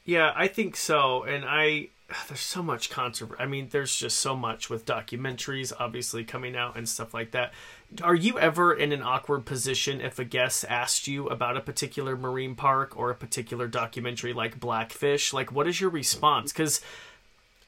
[0.04, 1.24] Yeah, I think so.
[1.24, 1.88] And I
[2.28, 3.42] there's so much controversy.
[3.42, 7.54] I mean, there's just so much with documentaries obviously coming out and stuff like that.
[8.02, 12.16] Are you ever in an awkward position if a guest asked you about a particular
[12.16, 15.34] marine park or a particular documentary like Blackfish?
[15.34, 16.52] Like, what is your response?
[16.52, 16.82] Because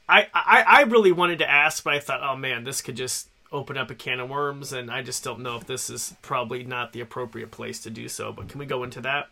[0.08, 3.28] I, I I really wanted to ask, but I thought, oh man, this could just
[3.52, 6.64] open up a can of worms, and I just don't know if this is probably
[6.64, 8.34] not the appropriate place to do so.
[8.34, 9.30] But can we go into that?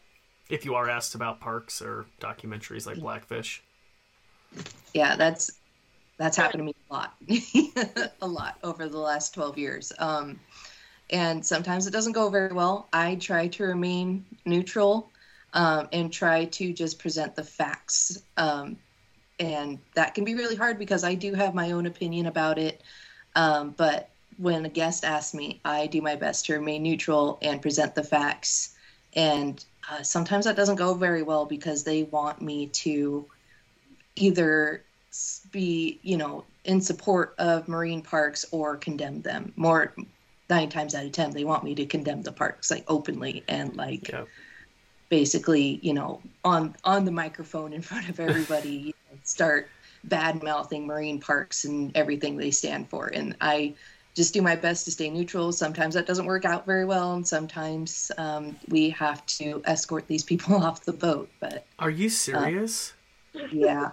[0.50, 3.62] If you are asked about parks or documentaries like Blackfish.
[4.94, 5.52] Yeah, that's
[6.18, 7.16] that's happened to me a lot,
[8.22, 9.92] a lot over the last twelve years.
[10.00, 10.40] Um,
[11.12, 12.88] and sometimes it doesn't go very well.
[12.94, 15.12] I try to remain neutral
[15.54, 18.24] um, and try to just present the facts.
[18.38, 18.78] Um,
[19.40, 22.82] and that can be really hard because I do have my own opinion about it.
[23.36, 27.62] Um, but when a guest asks me, I do my best to remain neutral and
[27.62, 28.76] present the facts.
[29.14, 33.28] And uh, sometimes that doesn't go very well because they want me to
[34.16, 34.84] either
[35.52, 39.52] be, you know, in support of marine parks or condemn them.
[39.56, 39.94] More
[40.50, 43.76] nine times out of ten, they want me to condemn the parks like openly and
[43.76, 44.26] like yeah.
[45.10, 49.70] basically, you know, on on the microphone in front of everybody, you know, start
[50.04, 53.08] bad mouthing marine parks and everything they stand for.
[53.08, 53.76] And I
[54.14, 55.52] just do my best to stay neutral.
[55.52, 60.24] Sometimes that doesn't work out very well, and sometimes um, we have to escort these
[60.24, 61.30] people off the boat.
[61.40, 62.94] But are you serious?
[63.36, 63.92] Uh, yeah.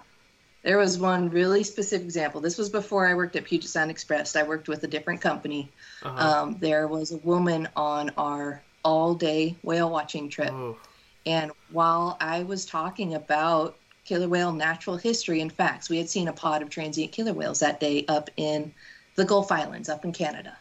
[0.63, 2.41] There was one really specific example.
[2.41, 4.35] This was before I worked at Puget Sound Express.
[4.35, 5.71] I worked with a different company.
[6.03, 6.41] Uh-huh.
[6.43, 10.51] Um, there was a woman on our all day whale watching trip.
[10.51, 10.77] Oh.
[11.25, 16.27] And while I was talking about killer whale natural history and facts, we had seen
[16.27, 18.73] a pod of transient killer whales that day up in
[19.15, 20.57] the Gulf Islands, up in Canada.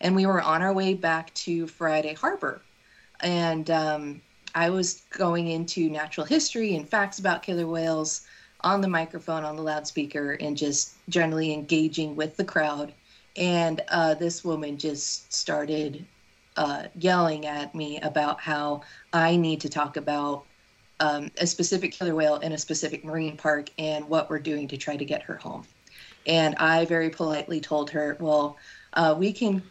[0.00, 2.62] And we were on our way back to Friday Harbor.
[3.20, 4.20] And um,
[4.54, 8.22] I was going into natural history and facts about killer whales
[8.62, 12.92] on the microphone on the loudspeaker and just generally engaging with the crowd.
[13.36, 16.06] And uh, this woman just started
[16.56, 18.82] uh, yelling at me about how
[19.12, 20.46] i need to talk about
[20.98, 24.76] um, a specific killer whale in a specific marine park and what we're doing to
[24.76, 25.64] try to get her home.
[26.26, 28.58] And i very politely told her well
[28.94, 29.62] uh, we can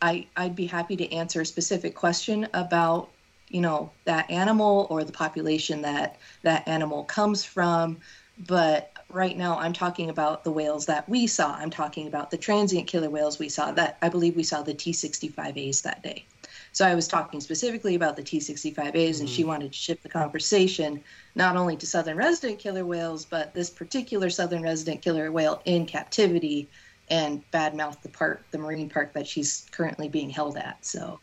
[0.00, 3.10] I, i'd be happy to answer a specific question about
[3.48, 7.98] you know that animal or the population that that animal comes from
[8.46, 11.54] but right now I'm talking about the whales that we saw.
[11.54, 14.74] I'm talking about the transient killer whales we saw that I believe we saw the
[14.74, 16.24] T65As that day.
[16.72, 19.20] So I was talking specifically about the T65As, mm-hmm.
[19.20, 19.46] and she mm.
[19.46, 21.02] wanted to shift the conversation
[21.34, 25.86] not only to southern resident killer whales, but this particular southern resident killer whale in
[25.86, 26.68] captivity,
[27.10, 30.84] and badmouth the park, the marine park that she's currently being held at.
[30.84, 31.20] So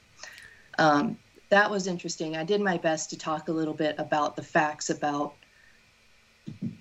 [0.77, 1.17] um,
[1.49, 2.35] that was interesting.
[2.35, 5.35] I did my best to talk a little bit about the facts about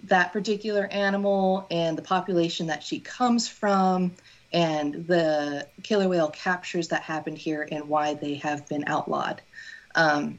[0.05, 4.13] that particular animal and the population that she comes from
[4.53, 9.43] and the killer whale captures that happened here and why they have been outlawed.
[9.95, 10.39] Um,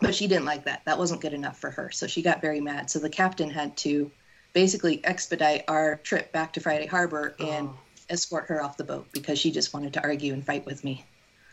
[0.00, 0.82] but she didn't like that.
[0.84, 1.90] That wasn't good enough for her.
[1.90, 2.90] So she got very mad.
[2.90, 4.10] So the captain had to
[4.52, 7.78] basically expedite our trip back to Friday Harbor and oh.
[8.10, 11.04] escort her off the boat because she just wanted to argue and fight with me.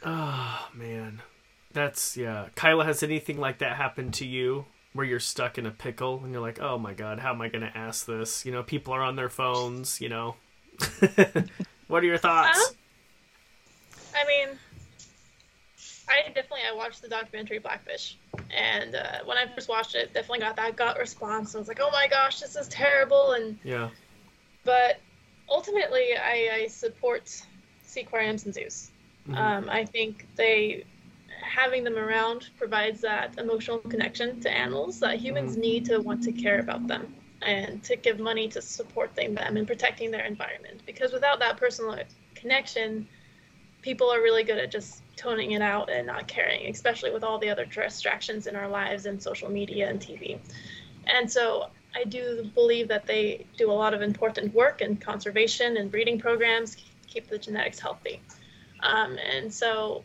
[0.03, 1.21] Oh, man.
[1.71, 2.47] That's, yeah.
[2.55, 4.65] Kyla, has anything like that happened to you?
[4.93, 7.49] Where you're stuck in a pickle and you're like, oh my god, how am I
[7.49, 8.45] going to ask this?
[8.45, 10.35] You know, people are on their phones, you know.
[11.87, 12.75] what are your thoughts?
[14.15, 14.57] I mean,
[16.09, 18.17] I definitely I watched the documentary Blackfish,
[18.55, 21.55] and uh, when I first watched it, definitely got that gut response.
[21.55, 23.89] I was like, oh my gosh, this is terrible, and yeah.
[24.63, 24.99] But
[25.47, 27.43] ultimately, I, I support
[27.85, 28.91] seaquariums and zoos.
[29.27, 29.37] Mm-hmm.
[29.37, 30.85] Um, I think they
[31.41, 35.61] having them around provides that emotional connection to animals that humans mm-hmm.
[35.61, 39.65] need to want to care about them and to give money to supporting them and
[39.65, 40.81] protecting their environment.
[40.85, 41.97] Because without that personal
[42.35, 43.07] connection,
[43.81, 47.37] people are really good at just toning it out and not caring, especially with all
[47.39, 50.39] the other distractions in our lives and social media and TV.
[51.07, 55.77] And so I do believe that they do a lot of important work in conservation
[55.77, 56.77] and breeding programs,
[57.07, 58.21] keep the genetics healthy.
[58.81, 60.03] Um, and so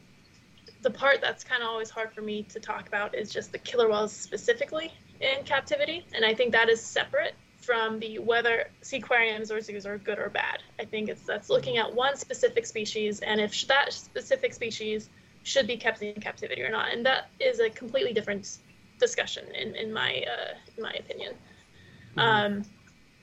[0.85, 3.59] the part that's kind of always hard for me to talk about is just the
[3.59, 9.51] killer whales specifically in captivity, and I think that is separate from the whether seaquariums
[9.51, 10.62] or zoos are good or bad.
[10.78, 15.09] I think it's that's looking at one specific species and if that specific species
[15.43, 18.59] should be kept in captivity or not, and that is a completely different
[19.01, 21.32] discussion in in my uh, in my opinion.
[21.32, 22.20] Mm-hmm.
[22.20, 22.64] Um,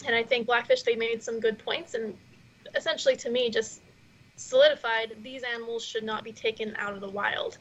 [0.07, 2.17] and I think Blackfish they made some good points, and
[2.75, 3.81] essentially to me just
[4.41, 7.57] solidified these animals should not be taken out of the wild.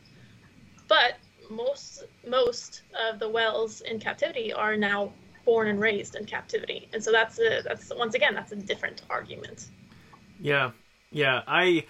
[0.88, 1.14] But
[1.50, 5.12] most most of the whales in captivity are now
[5.44, 9.02] born and raised in captivity, and so that's a that's once again that's a different
[9.10, 9.68] argument.
[10.40, 10.70] Yeah,
[11.10, 11.86] yeah, I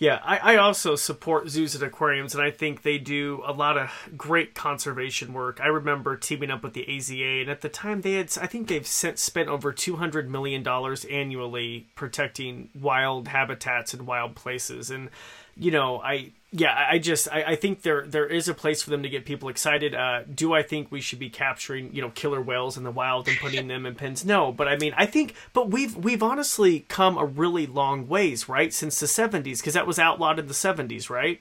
[0.00, 3.76] yeah, I, I also support zoos and aquariums, and I think they do a lot
[3.76, 5.60] of great conservation work.
[5.60, 8.68] I remember teaming up with the AZA, and at the time they had, I think
[8.68, 14.90] they've sent, spent over two hundred million dollars annually protecting wild habitats and wild places,
[14.90, 15.10] and
[15.54, 18.90] you know, I yeah, I just I, I think there there is a place for
[18.90, 19.94] them to get people excited.
[19.94, 23.28] Uh, do I think we should be capturing you know killer whales in the wild
[23.28, 24.24] and putting them in pens?
[24.24, 28.48] No, but I mean I think but we've we've honestly come a really long ways
[28.48, 31.40] right since the seventies because that was outlawed in the seventies, right?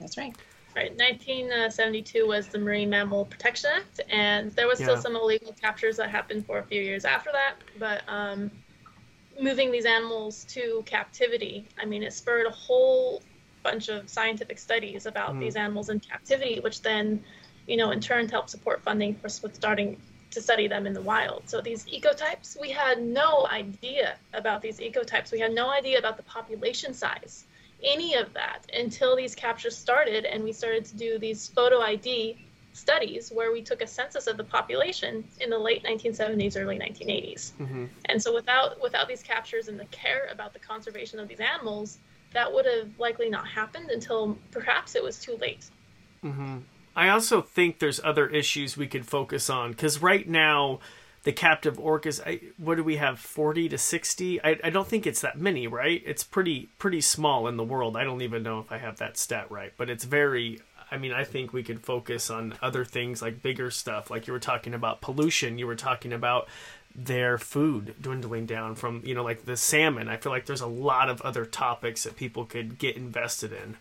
[0.00, 0.34] That's right.
[0.76, 5.00] Right, 1972 was the Marine Mammal Protection Act, and there was still Yeah.
[5.00, 7.54] some illegal captures that happened for a few years after that.
[7.80, 8.50] But um,
[9.40, 13.22] moving these animals to captivity, I mean, it spurred a whole
[13.62, 15.40] bunch of scientific studies about Mhm.
[15.40, 17.24] these animals in captivity, which then,
[17.66, 20.00] you know, in turn helped support funding for starting
[20.30, 21.48] to study them in the wild.
[21.48, 25.32] So these ecotypes, we had no idea about these ecotypes.
[25.32, 27.46] We had no idea about the population size,
[27.82, 32.36] any of that, until these captures started and we started to do these photo ID
[32.72, 37.52] studies where we took a census of the population in the late 1970s, early 1980s.
[37.60, 37.86] Mm-hmm.
[38.06, 41.98] And so without without these captures and the care about the conservation of these animals,
[42.32, 45.66] that would have likely not happened until perhaps it was too late.
[46.24, 46.58] Mm-hmm.
[46.94, 50.80] I also think there's other issues we could focus on because right now
[51.22, 55.06] the captive orcas I, what do we have 40 to 60 I, I don't think
[55.06, 58.60] it's that many right it's pretty pretty small in the world i don't even know
[58.60, 60.60] if i have that stat right but it's very
[60.90, 64.32] i mean i think we could focus on other things like bigger stuff like you
[64.32, 66.48] were talking about pollution you were talking about
[67.00, 70.66] their food dwindling down from you know like the salmon i feel like there's a
[70.66, 73.76] lot of other topics that people could get invested in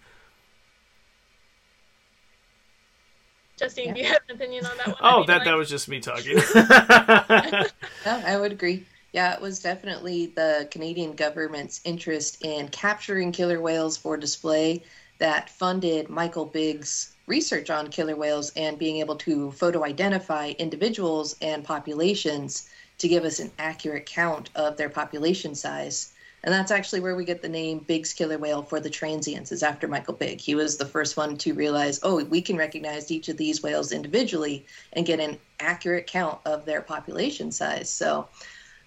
[3.60, 3.94] Justine, Yeah.
[3.96, 4.96] do you have an opinion on that one?
[5.02, 8.86] oh I mean, that like- that was just me talking Yeah, I would agree.
[9.14, 14.84] Yeah, it was definitely the Canadian government's interest in capturing killer whales for display
[15.18, 21.36] that funded Michael Bigg's research on killer whales and being able to photo identify individuals
[21.42, 26.14] and populations to give us an accurate count of their population size.
[26.44, 29.64] And that's actually where we get the name Bigg's killer whale for the transients, is
[29.64, 30.40] after Michael Bigg.
[30.40, 33.92] He was the first one to realize, oh, we can recognize each of these whales
[33.92, 37.90] individually and get an accurate count of their population size.
[37.90, 38.30] So,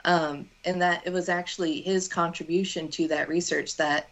[0.04, 4.08] um, and that it was actually his contribution to that research that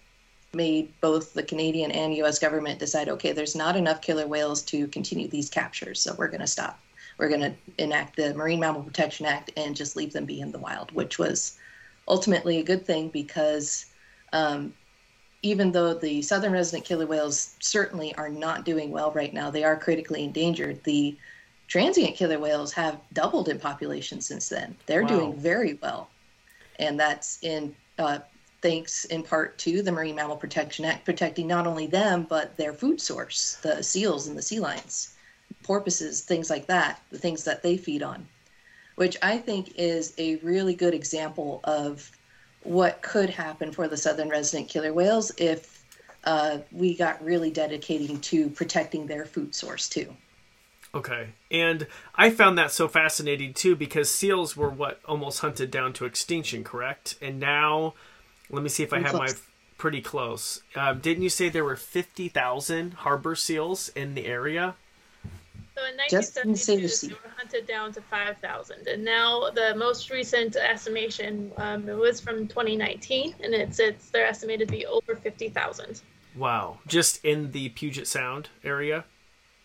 [0.53, 4.88] made both the Canadian and US government decide okay, there's not enough killer whales to
[4.88, 6.80] continue these captures, so we're going to stop.
[7.18, 10.52] We're going to enact the Marine Mammal Protection Act and just leave them be in
[10.52, 11.58] the wild, which was
[12.06, 13.86] ultimately a good thing because
[14.32, 14.72] um,
[15.42, 19.64] even though the southern resident killer whales certainly are not doing well right now, they
[19.64, 20.82] are critically endangered.
[20.84, 21.16] The
[21.66, 24.76] transient killer whales have doubled in population since then.
[24.86, 25.08] They're Wow.
[25.08, 26.08] doing very well,
[26.78, 28.20] and that's in uh,
[28.62, 32.72] thanks in part to the Marine Mammal Protection Act protecting not only them but their
[32.72, 35.14] food source, the seals and the sea lions,
[35.68, 38.26] porpoises, things like that, the things that they feed on,
[38.94, 42.10] which I think is a really good example of
[42.62, 45.84] what could happen for the southern resident killer whales if
[46.24, 50.16] uh, we got really dedicating to protecting their food source too.
[50.94, 51.28] Okay.
[51.50, 56.06] And I found that so fascinating too because seals were what almost hunted down to
[56.06, 57.16] extinction, correct?
[57.20, 57.92] And now,
[58.48, 59.28] let me see if I have my
[59.76, 60.62] pretty close.
[60.74, 64.74] Uh, didn't you say there were 50,000 harbor seals in the area?
[65.78, 67.08] So in Just in 1972, they Sea.
[67.22, 72.48] were hunted down to 5,000, and now the most recent estimation um, it was from
[72.48, 76.00] 2019, and it's it's they're estimated to be over 50,000.
[76.36, 76.78] Wow.
[76.88, 79.04] Just in the Puget Sound area?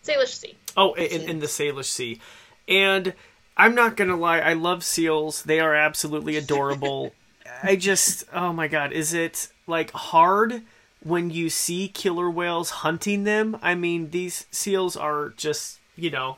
[0.04, 0.56] Salish Sea.
[0.78, 2.20] Oh, in, in the Salish Sea.
[2.68, 3.14] And
[3.58, 5.44] I'm not going to lie, I love seals.
[5.44, 7.14] They are absolutely adorable.
[7.64, 10.62] I just, oh my god, is it like hard
[11.02, 13.58] when you see killer whales hunting them?
[13.62, 16.38] I mean, these seals are just, you know,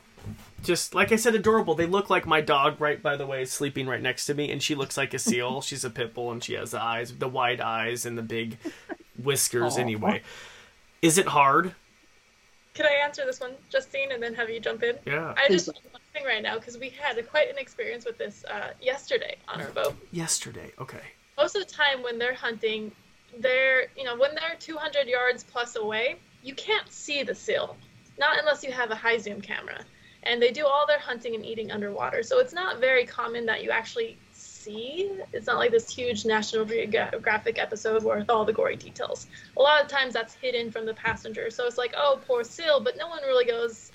[0.62, 1.74] just like I said, adorable.
[1.74, 4.50] They look like my dog, right by the way, is sleeping right next to me,
[4.50, 5.60] and she looks like a seal.
[5.62, 8.58] She's a pit bull, and she has the eyes, the wide eyes, and the big
[9.22, 9.76] whiskers.
[9.76, 9.80] Aw.
[9.80, 10.22] Anyway,
[11.02, 11.74] is it hard?
[12.74, 14.96] Can I answer this one, Justine, and then have you jump in?
[15.06, 15.32] Yeah.
[15.36, 18.72] I Please just laughing right now because we had quite an experience with this uh,
[18.82, 19.96] yesterday on our boat.
[20.12, 20.72] Yesterday.
[20.78, 21.00] Okay.
[21.38, 22.92] Most of the time when they're hunting,
[23.38, 27.76] they're you know when they're 200 yards plus away, you can't see the seal,
[28.18, 29.80] not unless you have a high zoom camera.
[30.22, 33.62] And they do all their hunting and eating underwater, so it's not very common that
[33.62, 35.12] you actually see.
[35.32, 39.28] It's not like this huge National Geographic episode with all the gory details.
[39.56, 42.80] A lot of times that's hidden from the passenger, so it's like, oh, poor seal,
[42.80, 43.92] but no one really goes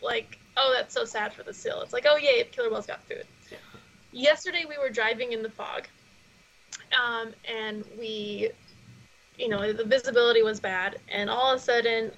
[0.00, 1.80] like oh, that's so sad for the seal.
[1.82, 3.24] It's like, oh, yay, killer whales got food.
[4.12, 5.88] Yesterday we were driving in the fog,
[6.96, 8.50] um, and we,
[9.36, 12.12] you know, the visibility was bad, and all of a sudden,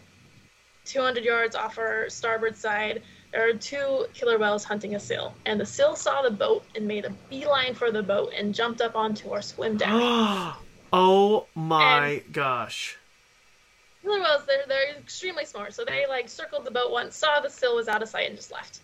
[0.87, 5.61] 200 yards off our starboard side, there are two killer whales hunting a seal, and
[5.61, 8.97] the seal saw the boat and made a beeline for the boat and jumped up
[8.97, 9.89] onto our swim deck.
[10.93, 12.97] oh my gosh.
[14.03, 17.51] Killer whales, they're they're extremely smart, so they like circled the boat once, saw the
[17.51, 18.80] seal was out of sight, and just left.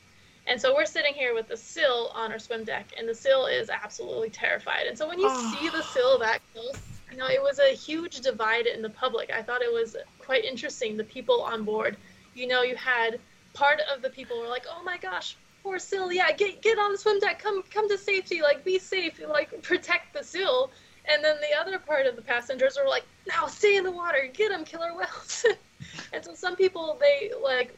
[0.47, 3.47] And so we're sitting here with the seal on our swim deck, and the seal
[3.47, 4.87] is absolutely terrified.
[4.89, 6.77] And so when you see the seal that close,
[7.13, 9.31] you know, it was a huge divide in the public.
[9.31, 10.97] I thought it was quite interesting.
[10.97, 11.97] The people on board,
[12.35, 13.21] you know, you had
[13.53, 16.11] part of the people were like, "Oh my gosh, poor seal!
[16.11, 17.39] Yeah, get get on the swim deck.
[17.39, 18.41] Come come to safety.
[18.41, 19.21] Like be safe.
[19.29, 20.71] Like protect the seal."
[21.05, 24.31] And then the other part of the passengers were like, "Now stay in the water.
[24.33, 25.45] Get them, killer whales."
[26.13, 27.77] and so some people they like.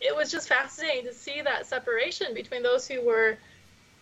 [0.00, 3.36] It was just fascinating to see that separation between those who were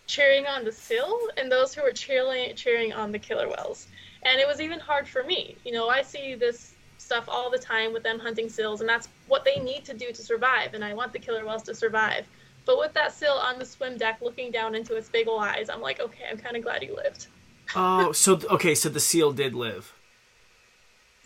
[0.07, 3.87] cheering on the seal and those who were cheering cheering on the killer whales.
[4.23, 5.55] And it was even hard for me.
[5.63, 9.07] You know, I see this stuff all the time with them hunting seals, and that's
[9.27, 10.73] what they need to do to survive.
[10.73, 12.25] And I want the killer whales to survive.
[12.65, 15.69] But with that seal on the swim deck looking down into its big ol' eyes,
[15.69, 17.27] I'm like, okay, I'm kind of glad he lived.
[17.75, 19.93] oh, so okay, so the seal did live.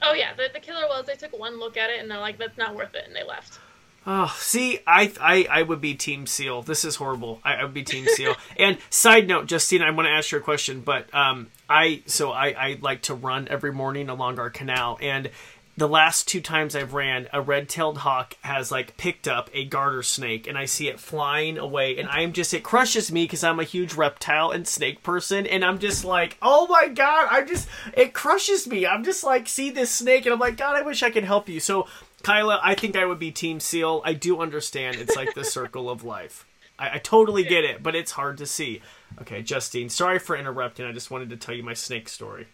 [0.02, 1.06] Oh yeah, the, the killer whales.
[1.06, 3.24] They took one look at it and they're like, that's not worth it, and they
[3.24, 3.60] left.
[4.06, 6.62] Oh, see, I, I I would be Team Seal.
[6.62, 7.40] This is horrible.
[7.44, 8.36] I, I would be Team Seal.
[8.58, 12.32] and side note, Justine, I want to ask you a question, but um, I so
[12.32, 15.30] I I like to run every morning along our canal, and
[15.76, 20.04] the last two times I've ran, a red-tailed hawk has like picked up a garter
[20.04, 23.60] snake, and I see it flying away, and I'm just it crushes me because I'm
[23.60, 27.68] a huge reptile and snake person, and I'm just like, oh my god, I just
[27.96, 28.86] it crushes me.
[28.86, 31.50] I'm just like, see this snake, and I'm like, God, I wish I could help
[31.50, 31.60] you.
[31.60, 31.88] So,
[32.22, 34.04] Kyla, I think I would be Team Seal.
[34.06, 36.46] I do understand it's like the circle of life.
[36.78, 38.82] I, I totally get it, but it's hard to see.
[39.22, 40.86] Okay, Justine, sorry for interrupting.
[40.86, 42.48] I just wanted to tell you my snake story.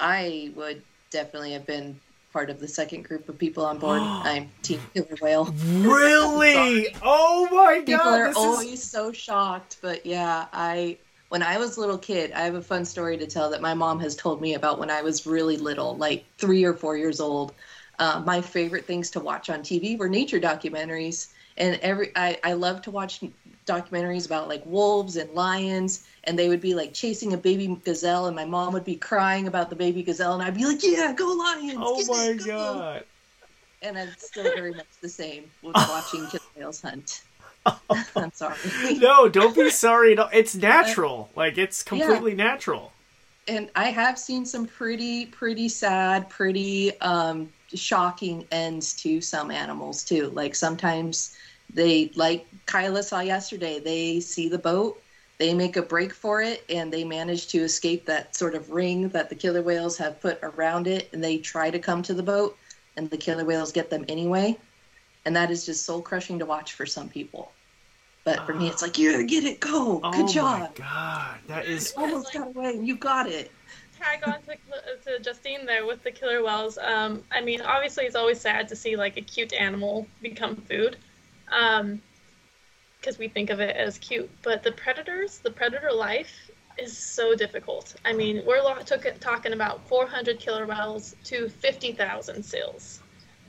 [0.00, 2.00] I would definitely have been
[2.32, 4.00] part of the second group of people on board.
[4.24, 5.54] I'm Team Killer Whale.
[5.80, 6.88] Really?
[7.02, 7.86] oh my god!
[7.86, 11.98] People are this is- always so shocked, but yeah, I when I was a little
[11.98, 14.80] kid, I have a fun story to tell that my mom has told me about
[14.80, 17.54] when I was really little, like three or four years old.
[18.00, 22.54] Uh, my favorite things to watch on TV were nature documentaries, and every I, I
[22.54, 23.20] love to watch
[23.70, 28.26] documentaries about like wolves and lions, and they would be like chasing a baby gazelle,
[28.26, 31.12] and my mom would be crying about the baby gazelle, and I'd be like, "Yeah,
[31.12, 33.04] go lions!" Oh my go." god!
[33.82, 37.22] And it's still very much the same with watching killer whales hunt.
[38.16, 38.56] I'm sorry.
[38.98, 40.14] No, don't be sorry.
[40.14, 41.30] No, it's natural.
[41.36, 42.92] Like it's completely natural.
[43.48, 50.04] and I have seen some pretty, pretty sad, pretty um, shocking ends to some animals
[50.04, 50.30] too.
[50.30, 51.34] Like sometimes
[51.74, 55.00] they, like Kyla saw yesterday, they see the boat,
[55.38, 59.08] they make a break for it, and they manage to escape that sort of ring
[59.10, 62.22] that the killer whales have put around it, and they try to come to the
[62.22, 62.56] boat,
[62.96, 64.58] and the killer whales get them anyway.
[65.24, 67.52] And that is just soul crushing to watch for some people.
[68.24, 70.74] But for me, it's like, yeah, get it, go, Oh good my job.
[70.74, 73.50] god, that is Almost got away, and you got it.
[73.98, 74.56] tag on to,
[75.04, 76.78] to Justine there with the killer whales.
[76.78, 80.96] Um, I mean, obviously, it's always sad to see like a cute animal become food,
[83.00, 84.30] because we think of it as cute.
[84.42, 87.94] But the predators, the predator life, is so difficult.
[88.04, 88.62] I mean, we're
[89.20, 93.02] talking about 400 killer whales to 50,000 seals,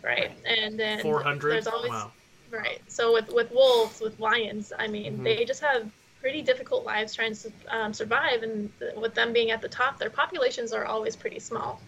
[0.04, 0.32] right?
[0.46, 1.52] And then four hundred.
[1.52, 2.12] There's always Wow.
[2.50, 2.82] Right.
[2.88, 5.24] So with with wolves, with lions, I mean, Mhm.
[5.24, 5.90] they just have
[6.20, 9.98] pretty difficult lives trying to um, survive, and th- with them being at the top,
[9.98, 11.82] their populations are always pretty small.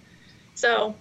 [0.55, 0.95] So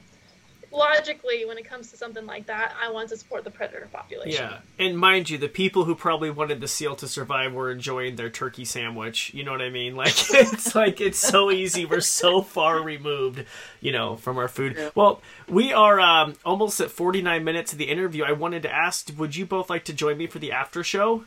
[0.73, 4.43] logically, when it comes to something like that, I want to support the predator population.
[4.43, 8.17] Yeah, and mind you, the people who probably wanted the seal to survive were enjoying
[8.17, 9.33] their turkey sandwich.
[9.35, 9.97] You know what I mean?
[10.03, 11.85] Like it's like it's so easy.
[11.85, 13.45] We're so far removed,
[13.81, 14.75] you know, from our food.
[14.77, 14.91] Yeah.
[14.97, 18.25] Well, we are um, almost at forty nine minutes of the interview.
[18.25, 21.25] I wanted to ask, would you both like to join me for the after show?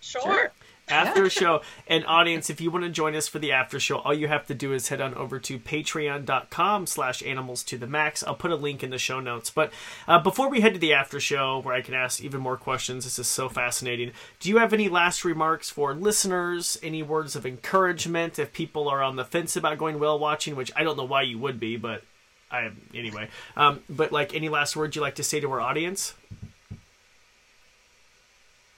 [0.00, 0.22] Sure.
[0.22, 0.52] Sure.
[0.90, 1.62] After show.
[1.86, 4.46] And audience if you want to join us for the after show all you have
[4.46, 8.22] to do is head on over to patreon.com slash animals to the max.
[8.24, 9.50] I'll put a link in the show notes.
[9.50, 9.72] But
[10.06, 13.04] uh, before we head to the after show where i can ask even more questions
[13.04, 14.12] this is so fascinating.
[14.38, 16.78] Do you have any last remarks for listeners?
[16.82, 20.70] Any words of encouragement if people are on the fence about going whale watching which
[20.76, 22.02] i don't know why you would be but
[22.50, 23.28] i anyway.
[23.56, 26.14] Um, but like any last words you'd like to say to our audience?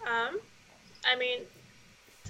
[0.06, 0.40] Um,
[1.06, 1.40] I mean,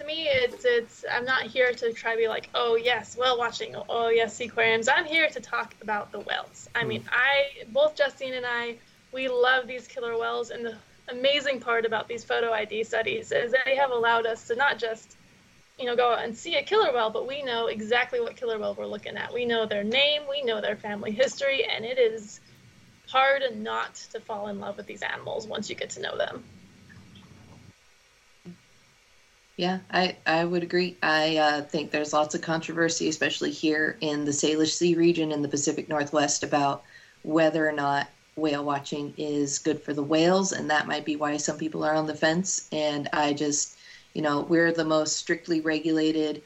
[0.02, 1.04] to me, it's it's.
[1.10, 4.88] I'm not here to try to be like, oh yes, whale watching, oh yes, aquariums.
[4.88, 6.68] I'm here to talk about the whales.
[6.74, 6.88] I hmm.
[6.88, 8.76] mean, I both Justine and I,
[9.12, 10.76] we love these killer whales, and the
[11.08, 15.16] amazing part about these photo ID studies is they have allowed us to not just
[15.78, 18.58] you know, go out and see a killer whale, but we know exactly what killer
[18.58, 19.32] whale we're looking at.
[19.32, 22.40] We know their name, we know their family history, and it is
[23.08, 26.44] hard not to fall in love with these animals once you get to know them.
[29.62, 30.98] Yeah, I, I would agree.
[31.02, 35.42] I uh, think there's lots of controversy, especially here in the Salish Sea region in
[35.42, 36.82] the Pacific Northwest, about
[37.22, 41.36] whether or not whale watching is good for the whales, and that might be why
[41.36, 42.60] some people are on the fence.
[42.72, 43.76] And I just,
[44.14, 46.42] you know, we're the most strictly regulated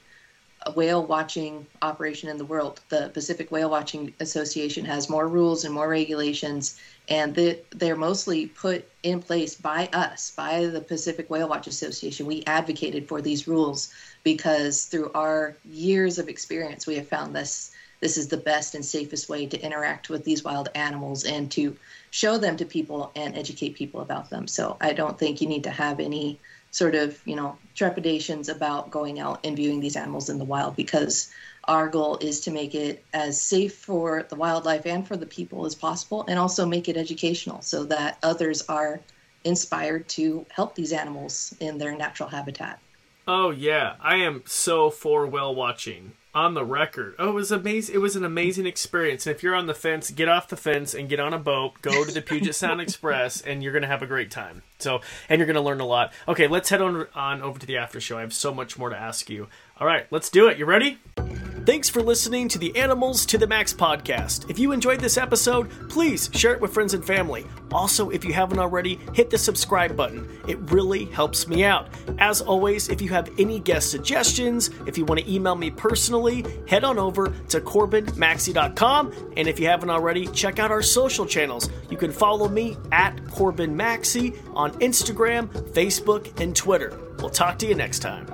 [0.75, 2.81] whale watching operation in the world.
[2.89, 8.47] The Pacific Whale Watching Association has more rules and more regulations, and the, they're mostly
[8.47, 12.27] put in place by us, by the Pacific Whale Watch Association.
[12.27, 13.93] We advocated for these rules
[14.25, 18.85] because through our years of experience, we have found this this is the best and
[18.85, 21.75] safest way to interact with these wild animals and to
[22.11, 24.47] show them to people and educate people about them.
[24.47, 26.39] So I don't think you need to have any
[26.77, 30.77] sort of you know trepidations about going out and viewing these animals in the wild
[30.77, 31.31] because
[31.65, 35.65] our goal is to make it as safe for the wildlife and for the people
[35.65, 39.01] as possible and also make it educational so that others are
[39.45, 42.79] inspired to help these animals in their natural habitat
[43.27, 47.15] oh yeah i am so for whale watching on the record.
[47.19, 47.95] Oh, it was amazing.
[47.95, 49.27] It was an amazing experience.
[49.27, 51.81] And if you're on the fence, get off the fence and get on a boat.
[51.81, 54.63] Go to the Puget Sound Express, and you're gonna have a great time.
[54.79, 56.13] So, and you're gonna learn a lot.
[56.29, 58.19] Okay, let's head on on over to the after show.
[58.19, 59.49] I have so much more to ask you.
[59.79, 60.59] All right, let's do it.
[60.59, 60.99] You ready?
[61.67, 64.49] Thanks for listening to the Animals to the Max podcast.
[64.49, 67.45] If you enjoyed this episode, please share it with friends and family.
[67.73, 70.29] Also, if you haven't already, hit the subscribe button.
[70.47, 71.89] It really helps me out.
[72.19, 76.45] As always, if you have any guest suggestions, if you want to email me personally,
[76.69, 79.33] head on over to CorbinMaxey.com.
[79.37, 81.69] And if you haven't already, check out our social channels.
[81.91, 84.35] You can follow me at Corbin Maxey
[84.67, 86.99] on Instagram, Facebook, and Twitter.
[87.21, 88.27] We'll talk to you next time.